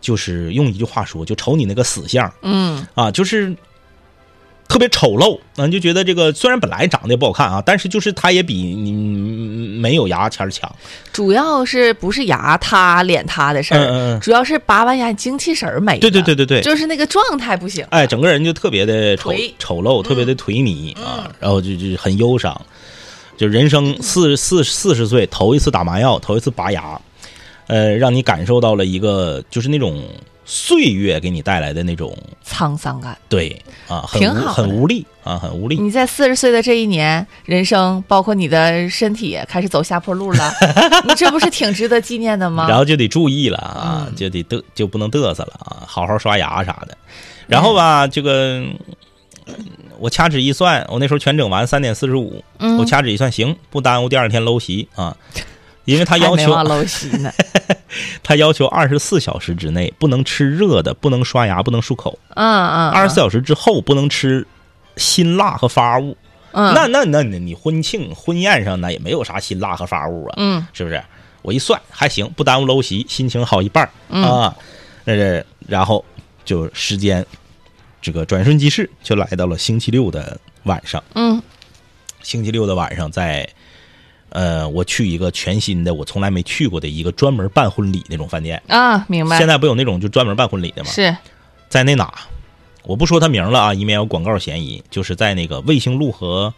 [0.01, 2.33] 就是用一句话说，就瞅你那个死相。
[2.43, 3.55] 嗯，啊，就是
[4.73, 10.75] 特别丑陋，啊，你就觉得这个虽然本来长得也不好看啊，但是就是他也比你没有牙签强。
[11.13, 15.99] 主要是不是牙塌脸塌的事儿，嗯嗯嗯主要是拔完牙精气神儿没了。
[15.99, 17.85] 对对对对对，就是那个状态不行。
[17.91, 22.59] 哎，整个人就特别的丑丑陋，特别的颓靡、啊，然后就就很忧伤，
[23.37, 26.99] 就人生四四四十岁头一次打麻药，头一次拔牙，
[27.67, 30.03] 呃，让你感受到了一个就是那种
[30.45, 33.17] 岁月给你带来的那种沧桑感。
[33.29, 35.77] 对啊，很挺好很无力啊，很无力。
[35.77, 40.53] 你在四十岁的这一年，人生包括你的身体开始走下坡路了，
[41.07, 42.67] 你这不是挺值得纪念的吗？
[42.69, 46.97] 然后就得注意了啊，嗯就得嘚就不能嘚瑟了啊，好好刷牙啥的。
[47.47, 48.61] 然后吧，这个
[49.47, 49.57] 嗯
[49.99, 55.17] 我掐指一算，我那时候全整完三点四十五，嗯我掐指一算，行，不耽误第二天搂席啊。
[55.85, 56.53] 因为他要求。
[58.23, 62.19] 他要求二十四小时之内不能吃热的，不能刷牙，不能漱口。
[62.31, 64.47] 嗯嗯，二十四小时之后不能吃
[64.97, 66.17] 辛辣和发物。
[66.53, 71.03] 嗯，那那那你你婚庆婚宴上那也没有啥辛辣和发物啊，嗯是不是？
[71.43, 74.55] 我一算还行，不耽误搂席，心情好一半啊。
[75.05, 76.03] 呃，然后
[76.45, 77.25] 就时间
[78.01, 81.03] 这个转瞬即逝，就来到了星期六的晚上。
[81.15, 81.43] 嗯
[82.23, 83.47] 星期六的晚上在，
[84.33, 88.61] 呃，我去一个全新的我从来没去过的一个专门办婚礼那种饭店。
[88.69, 89.39] 啊，明白。
[89.39, 90.91] 现在不有那种就专门办婚礼的吗？
[90.91, 91.15] 是
[91.69, 92.13] 在那哪，
[92.85, 94.83] 我不说他名了啊，以免有广告嫌疑。
[94.91, 96.53] 就是在那个卫星路和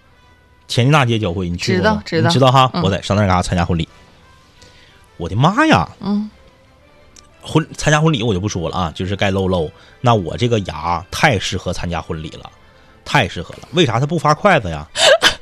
[0.68, 2.02] 前进大街交汇，你去过吗？
[2.04, 2.70] 知道知道你知道哈。
[2.74, 3.88] 嗯我在上那嘎参加婚礼，
[5.16, 5.88] 我的妈呀！
[6.00, 6.30] 嗯
[7.46, 9.70] 婚参加婚礼我就不说了啊，就是该露露。
[10.00, 12.50] 那我这个牙太适合参加婚礼了，
[13.04, 13.68] 太适合了。
[13.72, 14.88] 为啥他不发筷子呀？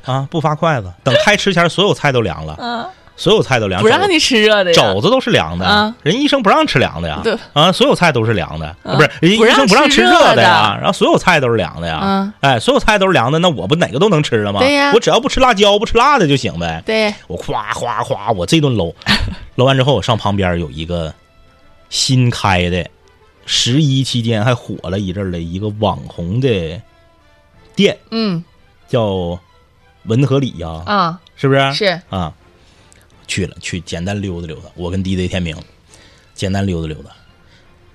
[0.05, 2.85] 啊，不发筷子，等开吃前所有菜都凉了，嗯，
[3.15, 4.73] 所有菜都凉，不让你吃热的。
[4.73, 12.33] 肘子都是凉的，啊人医生不让吃凉的呀对，啊，所有菜都是凉的，啊不是人医生不让吃热的呀，然后所有菜都是凉的呀，嗯。
[12.41, 14.59] 哎，所有菜都是凉的，那我不哪个都能吃了吗？
[14.59, 14.91] 对呀。
[14.93, 16.83] 我只要不吃辣椒，不吃辣的就行呗。
[16.85, 18.93] 对，我夸夸夸，我这顿搂，
[19.55, 21.13] 搂完之后，我上旁边有一个
[21.89, 22.85] 新开的，
[23.45, 26.81] 十一期间还火了一阵儿的一个网红的
[27.73, 28.43] 店，嗯。
[28.89, 29.39] 叫
[30.05, 31.73] 文和里呀，啊是不是？
[31.73, 32.33] 是啊，
[33.27, 34.63] 去了，去简单溜达溜达。
[34.75, 35.55] 我跟 DJ 天明
[36.33, 37.09] 简单溜达溜达，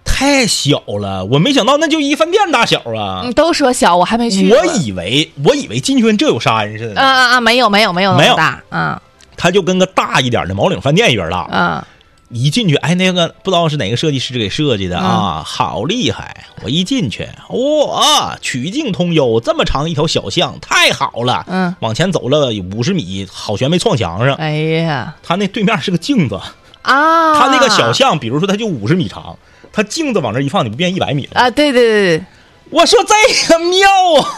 [0.05, 3.23] 太小了，我没想到那就一饭店大小啊！
[3.25, 4.59] 你都说小，我还没去过。
[4.59, 9.03] 我以为我以为进去跟这有啥人似的啊呢，啊啊，没有没有没有那没有大，啊
[9.37, 11.38] 它就跟个大一点的毛领饭店一边大。
[11.42, 11.87] 啊
[12.31, 16.45] 一进去，哎，那个不知道是哪个设计师给设计的嗯啊，好厉害！
[16.62, 21.45] 我一进去，哇，曲径通幽，这么长一条小巷，太好了。
[21.49, 24.35] 嗯，往前走了五十米，好悬没撞墙上。
[24.35, 26.38] 哎呀他那对面是个镜子，
[26.83, 29.38] 啊，他那个小巷，比如说它就五十米长，
[29.73, 31.41] 他镜子往这一放，你不变一百米了？
[31.41, 32.25] 啊，对对对对，
[32.71, 33.88] 我说这个妙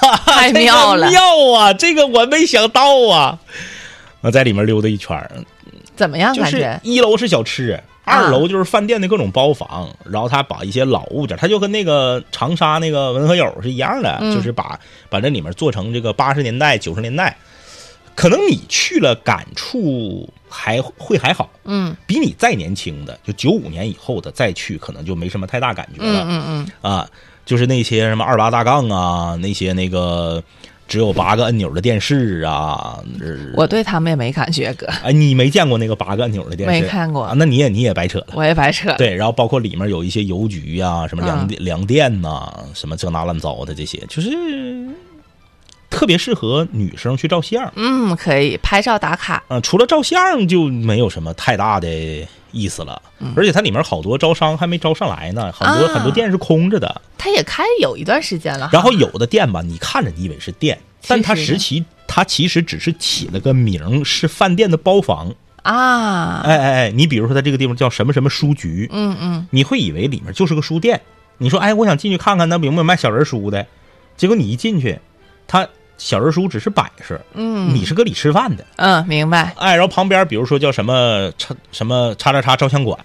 [0.08, 1.20] 啊， 太妙了妙
[1.52, 3.38] 啊，这个我没想到啊。
[4.20, 5.30] 我在里面溜达一圈儿，
[6.00, 6.32] 怎么样？
[6.32, 17.36] 就是感觉一楼是小吃，二楼就是饭店的各种包房，然后他把一些老物件，他就跟那个长沙那个文和友是一样的，嗯就是把把这里面做成这个八十年代、九十年代，
[18.14, 26.24] 可能你去了感触还会还好，嗯比你再年轻的，就九五年以后的再去，可能就没什么太大感觉了。
[26.24, 27.06] 嗯嗯嗯，啊，
[27.44, 30.42] 就是那些什么二八大杠啊，那些那个
[30.90, 36.82] 只有八个按钮的电视啊，呃我对他们也没感觉，哥，哎，你没见过那个八个按钮的电视？
[36.82, 38.26] 没看过啊，那你也你也白扯了。
[38.32, 38.92] 我也白扯。
[38.98, 44.30] 对，然后包括里面有一些邮局呀、什么粮粮店呐、什么这那乱糟的这些，就是
[45.88, 47.72] 特别适合女生去照相。
[47.76, 49.44] 嗯，可以拍照打卡。
[49.46, 51.88] 啊，除了照相就没有什么太大的
[52.52, 53.00] 意思了。
[53.36, 57.00] 而且它里面好多招商还没招上来呢，很多、很多店是空着的。
[57.18, 65.34] 它也开有一段时间了，然后有的店吧，你看着你以为是店，但它实实其它其实只是起了个名，是饭店的包房。
[65.62, 71.00] 啊，哎哎哎，你比如说它这个地方叫什么什么书局，嗯嗯，你会以为里面就是个书店。
[71.36, 73.66] 你说，哎，我想进去看看，那有没有卖小人书的？
[74.16, 74.98] 结果你一进去，
[75.46, 75.68] 它
[76.00, 77.74] 小人书只是摆设，嗯。
[77.74, 78.64] 你是搁里吃饭的。
[78.76, 79.52] 嗯，明白。
[79.58, 82.98] 哎，然后旁边比如说叫什么叉什么叉叉叉照相馆，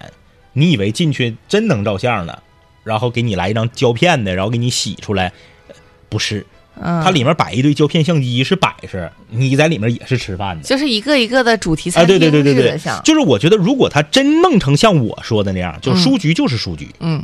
[0.54, 2.38] 你以为进去真能照相呢？
[2.82, 5.30] 然后给你来一张胶片的，然后给你洗出来，
[5.68, 5.74] 呃
[6.08, 6.46] 不是，
[6.80, 10.62] 嗯，它里面摆一堆胶片相机是摆设，你在里面也是吃饭的。
[10.62, 12.62] 就是一个一个的主题餐哎，厅对对对对。
[12.62, 17.22] 对似的，像，就是我觉得如果他真弄成像我说的那样，就嗯书局就是书局，嗯。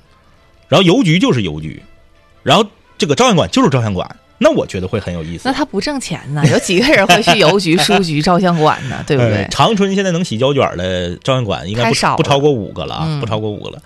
[0.68, 1.82] 然后邮局就是邮局，
[2.42, 2.66] 然后
[2.98, 5.52] 这个照相馆就是照相馆，那我觉得会很有意思那。
[5.52, 6.42] 他不挣钱呢？
[6.50, 9.02] 有几个人会去邮局、 书局、照相馆呢？
[9.07, 9.48] 对不呃对？
[9.50, 13.81] 长春现在能洗胶卷的照相馆应该不少不超过五个了啊，嗯不超过五个了。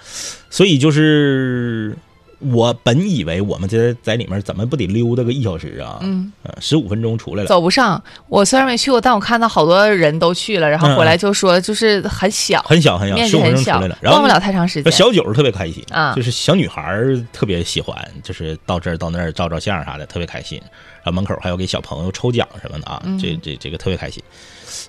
[0.51, 1.97] 所以就是
[2.39, 5.99] 我本以为我们这在里面怎么不得溜达个一小时啊？
[6.03, 7.49] 嗯，十五分钟出来了。
[7.49, 8.03] 走不上。
[8.29, 14.93] 我虽然没去过，但我看到好多人都去了，然后回来就说就是很小，很小很小，面十五分积很小钟出来了，，然后逛不了太长时间。
[14.93, 20.61] 小九特别开心啊就是小女孩儿特别喜欢，就是到这儿到那儿照照相啥的，特别开心。
[21.03, 24.23] 然后门口还有给小朋友抽奖什么的啊，嗯这这这个特别开心。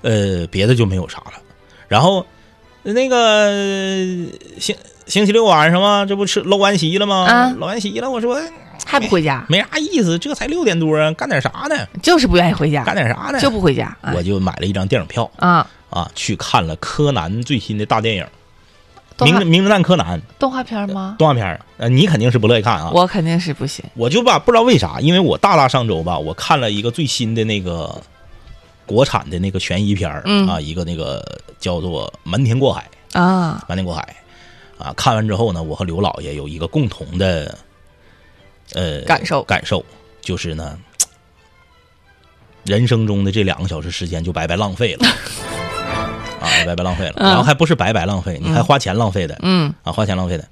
[0.01, 1.33] 呃，别的就没有啥了。
[1.87, 2.25] 然后
[2.83, 3.49] 那个
[4.59, 4.75] 行
[5.07, 7.25] 星期六晚上嘛，这不吃搂完席了吗？
[7.25, 8.39] 啊搂完席了，我说
[8.85, 11.75] 还不回家，没啥意思，这才六点多啊，干点啥呢？
[12.03, 13.39] 就是不愿意回家，干点啥呢？
[13.39, 13.95] 就不回家。
[14.01, 18.25] 哎我就买了一张电影票啊，啊，去看了柯南最新的大电影
[19.25, 21.15] 《名名侦探柯南》动画片吗？
[21.17, 21.59] 动画片。
[21.77, 22.91] 呃，你肯定是不乐意看啊。
[22.93, 23.83] 我肯定是不行。
[23.95, 27.99] 我就吧，不知道为啥，因为我大大上周吧，我看了一个最新的那个
[28.85, 31.23] 国产的那个悬疑片儿、嗯啊，一个那个
[31.59, 32.85] 叫做《瞒天过海》。
[33.19, 34.15] 啊，瞒天过海
[34.77, 37.57] 啊，看完之后呢，我和刘老爷有一个共同的
[38.73, 39.83] 呃感受感受
[40.21, 40.77] 就是呢，
[42.63, 45.07] 人生中的这两个小时时间就白白浪费了。
[46.39, 50.47] 啊，白白浪费了，嗯然后还不是白白浪费，你还花钱浪费的，嗯啊，花钱浪费的，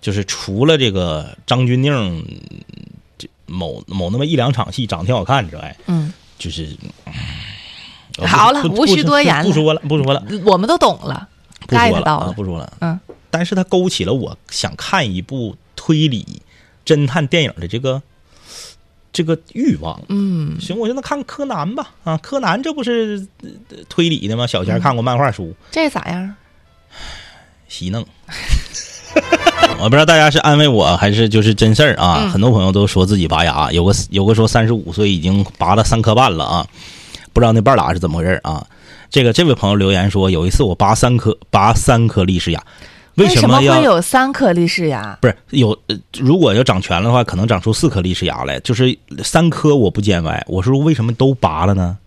[0.00, 2.24] 就是除了这个张钧甯
[3.18, 6.68] 这某某那么一两场戏长得挺好看之外，嗯，就是
[8.24, 11.28] 好了不无需多言了不说了，不说了，我们都懂了
[11.66, 12.32] 不说了啊，到了。
[12.34, 12.72] 不说了。
[12.80, 13.00] 嗯，
[13.34, 16.40] 但是它勾起了我想看一部推理
[16.86, 18.00] 侦探电影的这个
[19.12, 20.00] 这个欲望。
[20.08, 21.90] 嗯，行，我就那看柯南吧。
[22.04, 23.48] 啊，柯南这不是呃
[23.88, 24.46] 推理的吗？
[24.46, 26.32] 小前看过漫画书，这咋样？
[27.68, 28.06] 稀弄。
[29.80, 32.20] 我不知道大家是安慰我还是就是真事儿啊。
[32.22, 36.66] 嗯很多朋友都说自己拔牙，有个有个说三十五岁已经拔了三颗半了啊，
[37.32, 38.64] 不知道那半拉是怎么回事啊。
[39.10, 42.62] 这个这位朋友留言说，有一次我拔三颗拔三颗利氏牙，
[43.16, 45.16] 为什么会有三颗利氏牙？
[45.20, 45.70] 不是有？
[45.86, 50.44] 呃如果要长全了的话，可能长出四颗利氏牙来，就是三颗我不见外。
[50.48, 51.98] 我说为什么都拔了呢？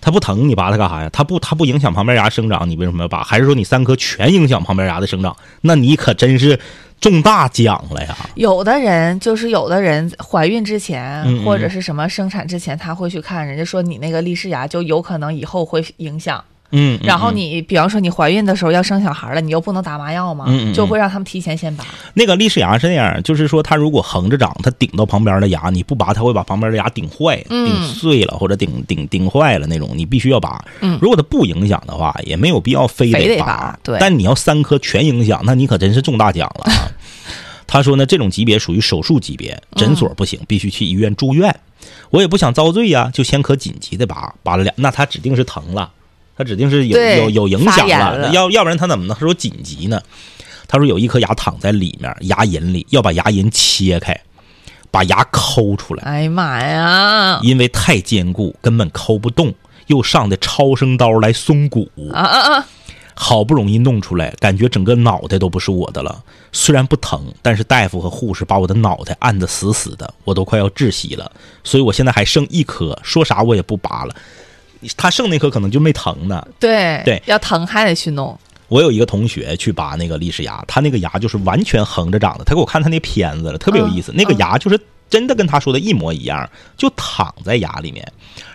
[0.00, 1.10] 它不疼，你拔它干啥呀？
[1.12, 3.22] 它不它不影响旁边牙生长，你为什么要拔？
[3.24, 5.36] 还是说你三颗全影响旁边牙的生长？
[5.62, 6.58] 那你可真是
[7.00, 8.16] 中大奖了呀！
[8.36, 16.42] 有的人就是有的人怀孕之前、嗯嗯或者是什么生产之前，他会去看，人家说你那个利氏牙就有可能以后会影响。
[16.70, 21.84] 嗯，嗯然后嗯你比方说你怀孕的时候要生小孩了，你又不能打麻药嘛，就会让他们提前先拔。
[22.14, 30.62] 那个利氏牙是那样，就是说它如果横着长，它顶到旁边的牙，你不拔，它会把旁边的牙顶坏、嗯顶碎了或者顶顶顶坏了那种，你必须要拔。
[30.80, 33.46] 嗯如果它不影响的话，也没有必要非非得拔。
[33.46, 36.90] 拔对但你要三颗全影响，那你可真是中大奖了啊！
[37.66, 41.54] 他说呢，这种级别属于手术级别，诊所不行，必须去医院住院。
[42.10, 45.90] 我也不想遭罪呀，就先可紧急的拔，拔了两，那他指定是疼了，
[46.38, 50.00] 他指定是有有有影响了，了要要不然他怎么能说紧急呢？
[50.68, 54.18] 他说有一颗牙躺在里面，牙龈里，要把牙龈切开，
[54.92, 57.40] 把牙抠出来，哎呀妈呀！
[57.42, 59.52] 因为太坚固，根本抠不动，
[59.88, 62.66] 又上的超声刀来松骨，啊啊啊！
[63.14, 66.22] 好不容易弄出来，感觉整个脑袋都不是我的了。
[66.52, 71.32] 虽然不疼，但是大夫和护士把我的脑袋按得死死的，我都快要窒息了。
[71.64, 74.14] 所以我现在还剩一颗，说啥我也不拔了。
[74.96, 76.46] 他剩那颗可能就没疼呢。
[76.58, 78.38] 对对要疼还得去弄。
[78.68, 82.44] 我有一个同学去拔那个历史牙，他那个牙就是完全横着长的。
[82.44, 84.12] 他给我看他那片子了，特别有意思。
[84.12, 84.78] 嗯那个牙就是
[85.10, 88.06] 真的跟他说的一模一样，就躺在牙里面，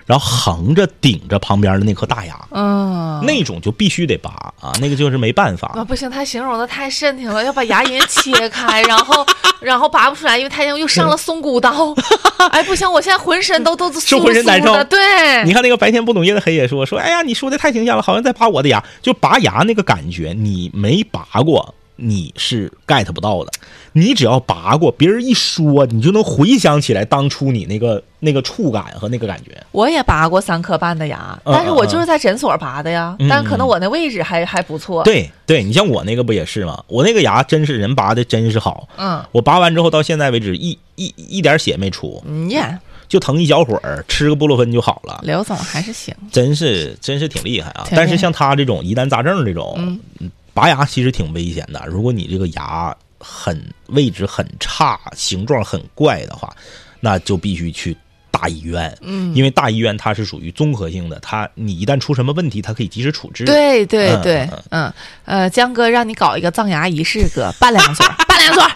[0.06, 5.72] 然后横着顶着旁边的那颗大牙，嗯，那种就必须得拔啊，那个就是没办法。
[5.76, 9.26] 啊不行，他形容的太瘆挺了，要把牙龈切开，然后
[9.60, 11.94] 然后拔不出来，因为他又上了松骨刀。
[12.52, 18.84] 哎，不行，我现在浑身都都是浑身难受对，你看那个白天不懂夜的黑也说说，哎呀，你说的太形象了，好像在拔我的牙。
[19.02, 23.52] 就拔牙那个感觉，你没拔过，你是 get 不到的。
[23.94, 29.52] 你只要拔过，别人一说，你就能回想起来当初你那个那个触感和那个感觉。
[29.72, 33.16] 我也拔过三颗半的牙，嗯但是我就是在诊所拔的呀。
[33.20, 36.84] 嗯但可能我那位置还还不错。，对对，你像我那个不也是吗？
[36.88, 45.20] 我那个牙真是人拔的真是好，嗯，我拔完之后到现在为止一一一点血没出，嗯呀就疼一小会儿，吃个布洛芬就好了。
[45.22, 46.16] 刘总还是行。
[46.32, 47.88] 真是真是挺厉害啊！
[47.92, 49.76] 但是像他这种疑难杂症这种，
[50.20, 51.84] 嗯拔牙其实挺危险的。
[51.88, 56.54] 如果你这个牙很位置很差、形状很怪的话，
[57.00, 57.96] 那就必须去
[58.30, 58.96] 大医院。
[59.02, 63.46] 嗯，因为大医院它是属于综合性的，它你一旦出什么问题，它可以及时处置。
[63.46, 64.94] 对对嗯对嗯，嗯
[65.26, 68.72] 呃，江哥让你搞一个葬牙仪式，哥办两撮儿，办两撮 儿，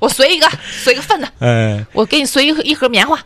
[0.00, 3.18] 我随一个，随个份子， 嗯，我给你随一盒一盒棉花。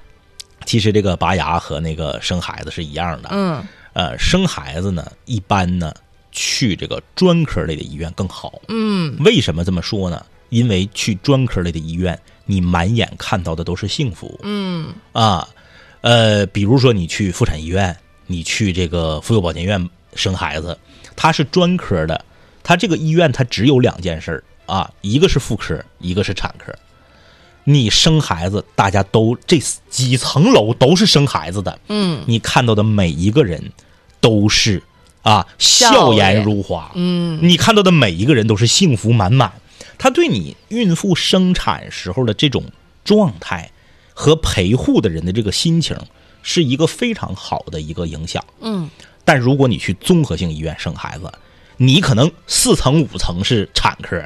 [0.67, 3.31] 其实这个拔牙和那个生孩子是一样的。
[3.33, 5.93] 嗯呃，生孩子呢，一般呢
[6.31, 8.61] 去这个专科类的医院更好。
[8.69, 10.25] 嗯，为什么这么说呢？
[10.53, 14.39] 因为去专科类的医院，你满眼看到的都是幸福。
[14.43, 15.49] 嗯啊，
[16.03, 17.97] 呃，比如说你去妇产医院，
[18.27, 20.79] 你去这个妇幼保健院生孩子，
[21.17, 22.23] 它是专科的，
[22.63, 26.71] 它这个医院它只有两件事儿啊，一个是妇科，一个是产科。
[27.65, 33.73] 你生孩子，大家都这几层楼都是生孩子的，嗯你看到的每一个人
[34.21, 34.83] 都是
[35.23, 39.51] 啊笑颜如花，嗯你看到的每一个人都是幸福满满。
[40.03, 42.65] 它对你孕妇生产时候的这种
[43.05, 43.71] 状态
[44.13, 45.97] 和陪护的人的这个心情
[46.43, 48.45] 是一个非常好的一个影响。
[48.61, 48.91] 嗯
[49.25, 51.33] 但如果你去综合性医院生孩子，
[51.77, 54.21] 你可能四层五层是产科，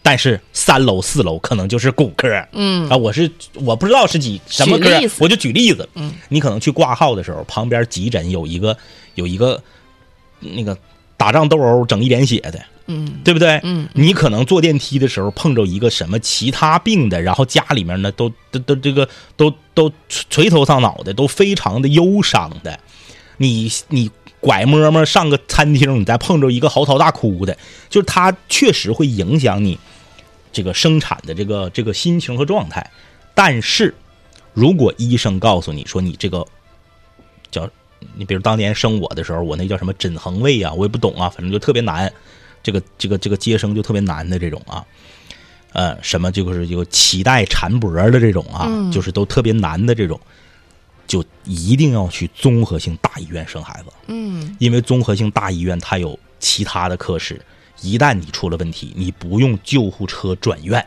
[0.00, 2.28] 但是三楼四楼可能就是骨科。
[2.52, 4.88] 嗯啊，我是我不知道是几什么科
[5.18, 5.88] 我就举例子。
[5.96, 8.76] 嗯，你可能去挂号的时候，旁边急诊有一个
[9.16, 9.60] 有一个
[10.38, 10.78] 那个
[11.20, 13.60] 打仗斗殴整一脸血的，嗯对不对？
[13.62, 19.06] 嗯，你可能坐电梯的时候碰着一个什么其他病的，然后家里面呢都都都这个
[19.36, 22.80] 都都垂头丧脑的，都非常的忧伤的。
[23.36, 24.10] 你你
[24.40, 27.54] 拐摸摸上个餐厅，你再碰着一个嚎啕大哭的，
[27.90, 29.78] 就是他确实会影响你
[30.50, 32.90] 这个生产的这个这个心情和状态。
[33.34, 33.94] 但是，
[34.54, 36.46] 如果医生告诉你说你这个
[37.50, 37.68] 叫
[38.16, 42.12] 你，比如当年生我的时候，我那叫什么枕横位啊，我也不懂啊，反正就特别难，
[42.62, 44.84] 这个这个这个接生就特别难的这种啊，
[45.72, 50.20] 呃，什么就是有脐带缠脖的这种啊，嗯就是都特别难的这种，
[51.06, 53.92] 就一定要去综合性大医院生孩子。
[54.06, 57.40] 嗯因为综合性大医院它有其他的科室，
[57.80, 60.84] 一旦你出了问题，你不用救护车转院，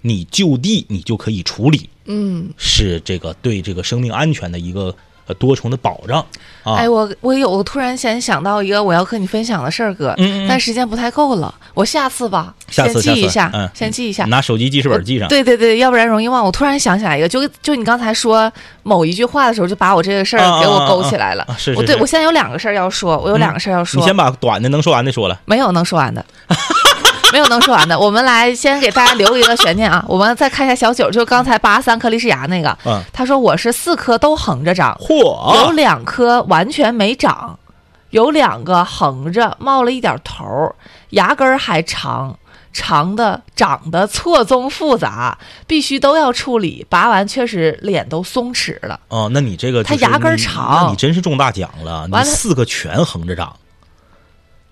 [0.00, 4.94] 你就地你就可以处理，嗯，是这个对这个生命安全的一个呃
[5.34, 6.24] 多重的保障
[6.62, 6.76] 啊。
[6.76, 14.24] 哎，我我有我突然先想到一个我要和你分享的事儿，哥，嗯嗯嗯但时间不太够了，我下次吧，下次先记一下，先记一下。
[14.24, 15.28] 拿手机记事本记上。
[15.28, 16.44] 对对对，要不然容易忘。
[16.44, 18.52] 我突然想起来一个，就就你刚才说
[18.82, 21.42] 某一句话的时候，就把我这个事儿给我勾起来了。
[21.44, 24.00] 啊是是是我对我现在有两个事儿要说，我有两个事儿要说。
[24.00, 25.40] 你先把短的能说完的说了。
[25.44, 26.24] 没有能说完的，
[27.32, 27.98] 没有能说完的。
[27.98, 37.58] 我们来先给大家留一个悬念啊， 我们再看一下小九，就刚才拔三颗利氏牙那个，嗯，他说我是四颗都横着长，嚯有，两颗完全没长，
[38.10, 40.74] 有两个横着冒了一点头儿，
[41.10, 42.38] 牙根儿还长。
[42.74, 46.86] 长的长得错综复杂，必须都要处理。
[46.88, 48.98] 拔完确实脸都松弛了。
[49.08, 53.54] 哦，那你这个他牙根儿长那你真是中大奖了，你四个全横着长，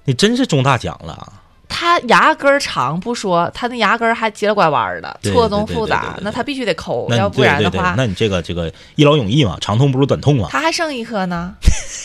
[0.07, 1.31] 你真是中大奖了。
[1.71, 10.49] 他牙根儿长不说，他那牙根儿还急了拐弯儿的，错综复杂那他必须得抠，要不然的话，那你这个这个一劳永逸嘛，长痛不如短痛嘛。
[10.51, 11.55] 他还剩一颗呢，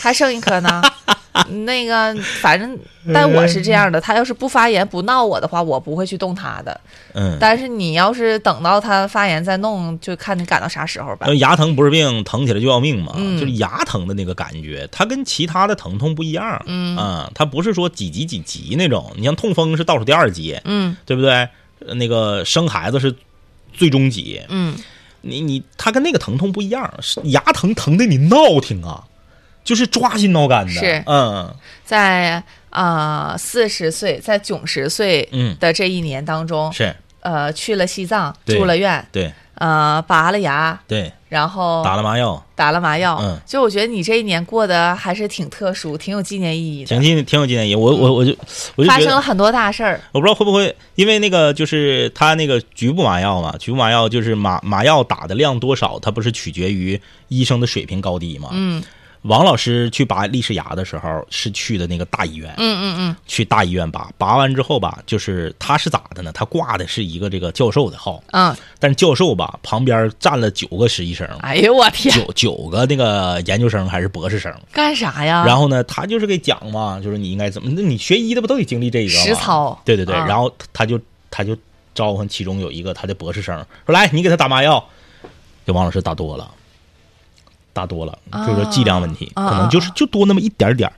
[0.00, 0.80] 还剩一颗呢。
[1.64, 2.78] 那个，反正，
[3.12, 6.80] 但我是这样的，他要是不发言不闹我的话，我不会去动他的。
[7.14, 11.36] 嗯，但是你要是等到他发言再弄，就看你赶到啥时候吧呃。
[11.36, 13.12] 牙疼不是病，疼起来就要命嘛。
[13.16, 16.62] 嗯就是牙疼的那个感觉，它跟其他的疼痛不一样。
[16.66, 19.12] 嗯啊，它不是说几级几级那种。
[19.16, 21.48] 你像痛风是倒数第二级，嗯对不对？
[21.86, 23.14] 呃那个生孩子是
[23.74, 24.40] 最终级。
[24.48, 24.74] 嗯，
[25.20, 29.04] 你你它跟那个疼痛不一样，是牙疼疼的你闹挺啊，
[29.66, 30.72] 就是抓心挠肝的。
[30.72, 31.54] 是嗯
[31.84, 43.18] 在啊四十岁，在九十岁嗯，的这一年当中，是呃，去了西藏住了院，对呃，拔了牙，对，然后打了麻药，打了麻药。
[43.22, 47.74] 嗯就我觉得你这一年过得还是挺特殊，挺有纪念意义的挺，挺挺有纪念意义。
[47.74, 48.36] 我我我就
[48.74, 49.98] 我就发生了很多大事儿。
[50.12, 58.50] 我不知道会不会，因为那个就是他那个局部麻药嘛，局部麻药就是麻麻药打的量多少，它不是取决于医生的水平高低嘛。
[58.52, 58.82] 嗯
[59.26, 63.16] 王老师去拔利氏牙的时候是去的那个大医院，嗯嗯嗯。
[63.26, 66.32] 去大医院拔，拔完之后吧，就是他是咋的呢？
[66.32, 68.50] 他挂的是一个这个教授的号，嗯。
[68.50, 74.54] 嗯，但是教授吧旁边站了九个实习生，哎呦我天，九九个那个研究生还是博士生。
[74.72, 75.44] 干啥呀？
[75.46, 79.20] 然后呢，他就是给讲嘛，就是你应该怎么，那你学医的不都得经历这个吗？
[79.22, 79.80] 实操。
[79.84, 81.00] 对对对，啊然后他就
[81.30, 81.56] 他就
[81.94, 84.84] 召唤其中有一个他的博士生，说来你给他打麻药，
[85.64, 86.50] 给王老师打多了，
[87.76, 88.46] 打多了，啊。
[88.46, 90.92] 就是说剂量问题，啊可能就是就多那么一点点儿。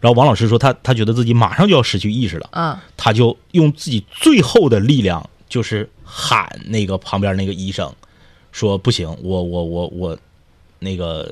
[0.00, 7.90] 然后王老师说他他觉得自己马上就要失去意识了，嗯他就用自己最后的力量，就是喊那个旁边那个医生，
[8.52, 10.18] 说不行，我我我我
[10.78, 11.28] 那个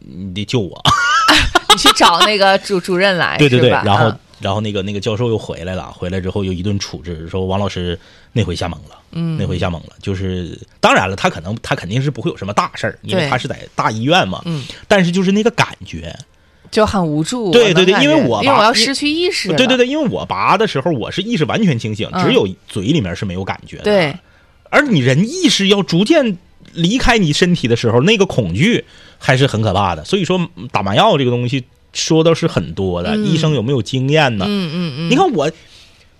[0.00, 0.82] 你得救我。
[1.70, 7.98] 你去找那个主主任来，对对对，然后、嗯然后那个那个教授又回来了，回来之后又一顿处置，说王老师
[8.32, 9.92] 那回吓懵了，嗯那回吓懵了。
[10.02, 14.42] 就是当然了，他可能他肯定是不会有什么大事儿，因为他是在大医院嘛。
[14.44, 16.14] 嗯，但是就是那个感觉，
[16.70, 17.50] 就很无助。
[17.52, 23.84] 对对对因为我吧因因为我要失去意识，对对对，因为我拔的时候我是意识完全清醒，嗯只有嘴里面是没有感觉的。
[23.84, 24.16] 对，
[24.70, 26.38] 而你人意识要逐渐
[26.72, 28.84] 离开你身体的时候，那个恐惧
[29.18, 30.04] 还是很可怕的。
[30.04, 31.62] 所以说嗯打麻药这个东西
[31.92, 34.44] 说的是很多的，嗯医生有没有经验呢？
[34.48, 35.50] 嗯嗯嗯，你看我，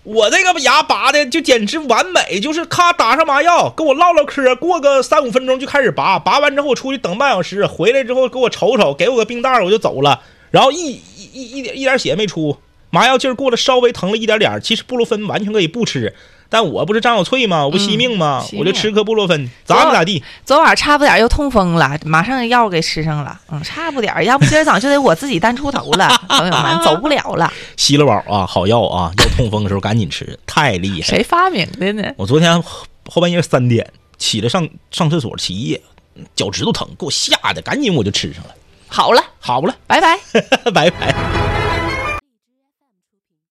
[0.02, 10.20] 我这个牙拔的就简直完美，就是咔打上麻药，跟我唠唠嗑，过个三五分钟就开始拔，拔完之后我出去等半小时，回来之后给我瞅瞅，给我个冰袋儿我就走了，
[10.50, 12.58] 然后一一一一点一点血没出，
[12.90, 16.14] 麻药劲儿过了，稍微疼了一点点儿，其实布洛芬完全可以不吃。
[16.52, 17.64] 但我不是张小翠吗？
[17.64, 18.44] 我不惜命吗？
[18.58, 20.22] 我就吃颗布洛芬，咋不咋地。
[20.44, 23.40] 昨晚差不点又痛风了，马上药给吃上了。
[23.50, 27.50] 嗯，差不点，要不今儿早上就得我自己单出头了， 朋友们走不了了。
[27.78, 31.08] 西乐宝啊，好药啊， 要痛风的时候赶紧吃，太厉害。
[31.08, 32.12] 谁发明的呢？
[32.18, 35.80] 我昨天后后半夜三点起来上上厕所起夜，
[36.36, 38.50] 脚趾头疼，给我吓得，赶紧我就吃上了。
[38.88, 40.18] 好了，好了，拜拜。
[40.74, 41.61] 拜拜。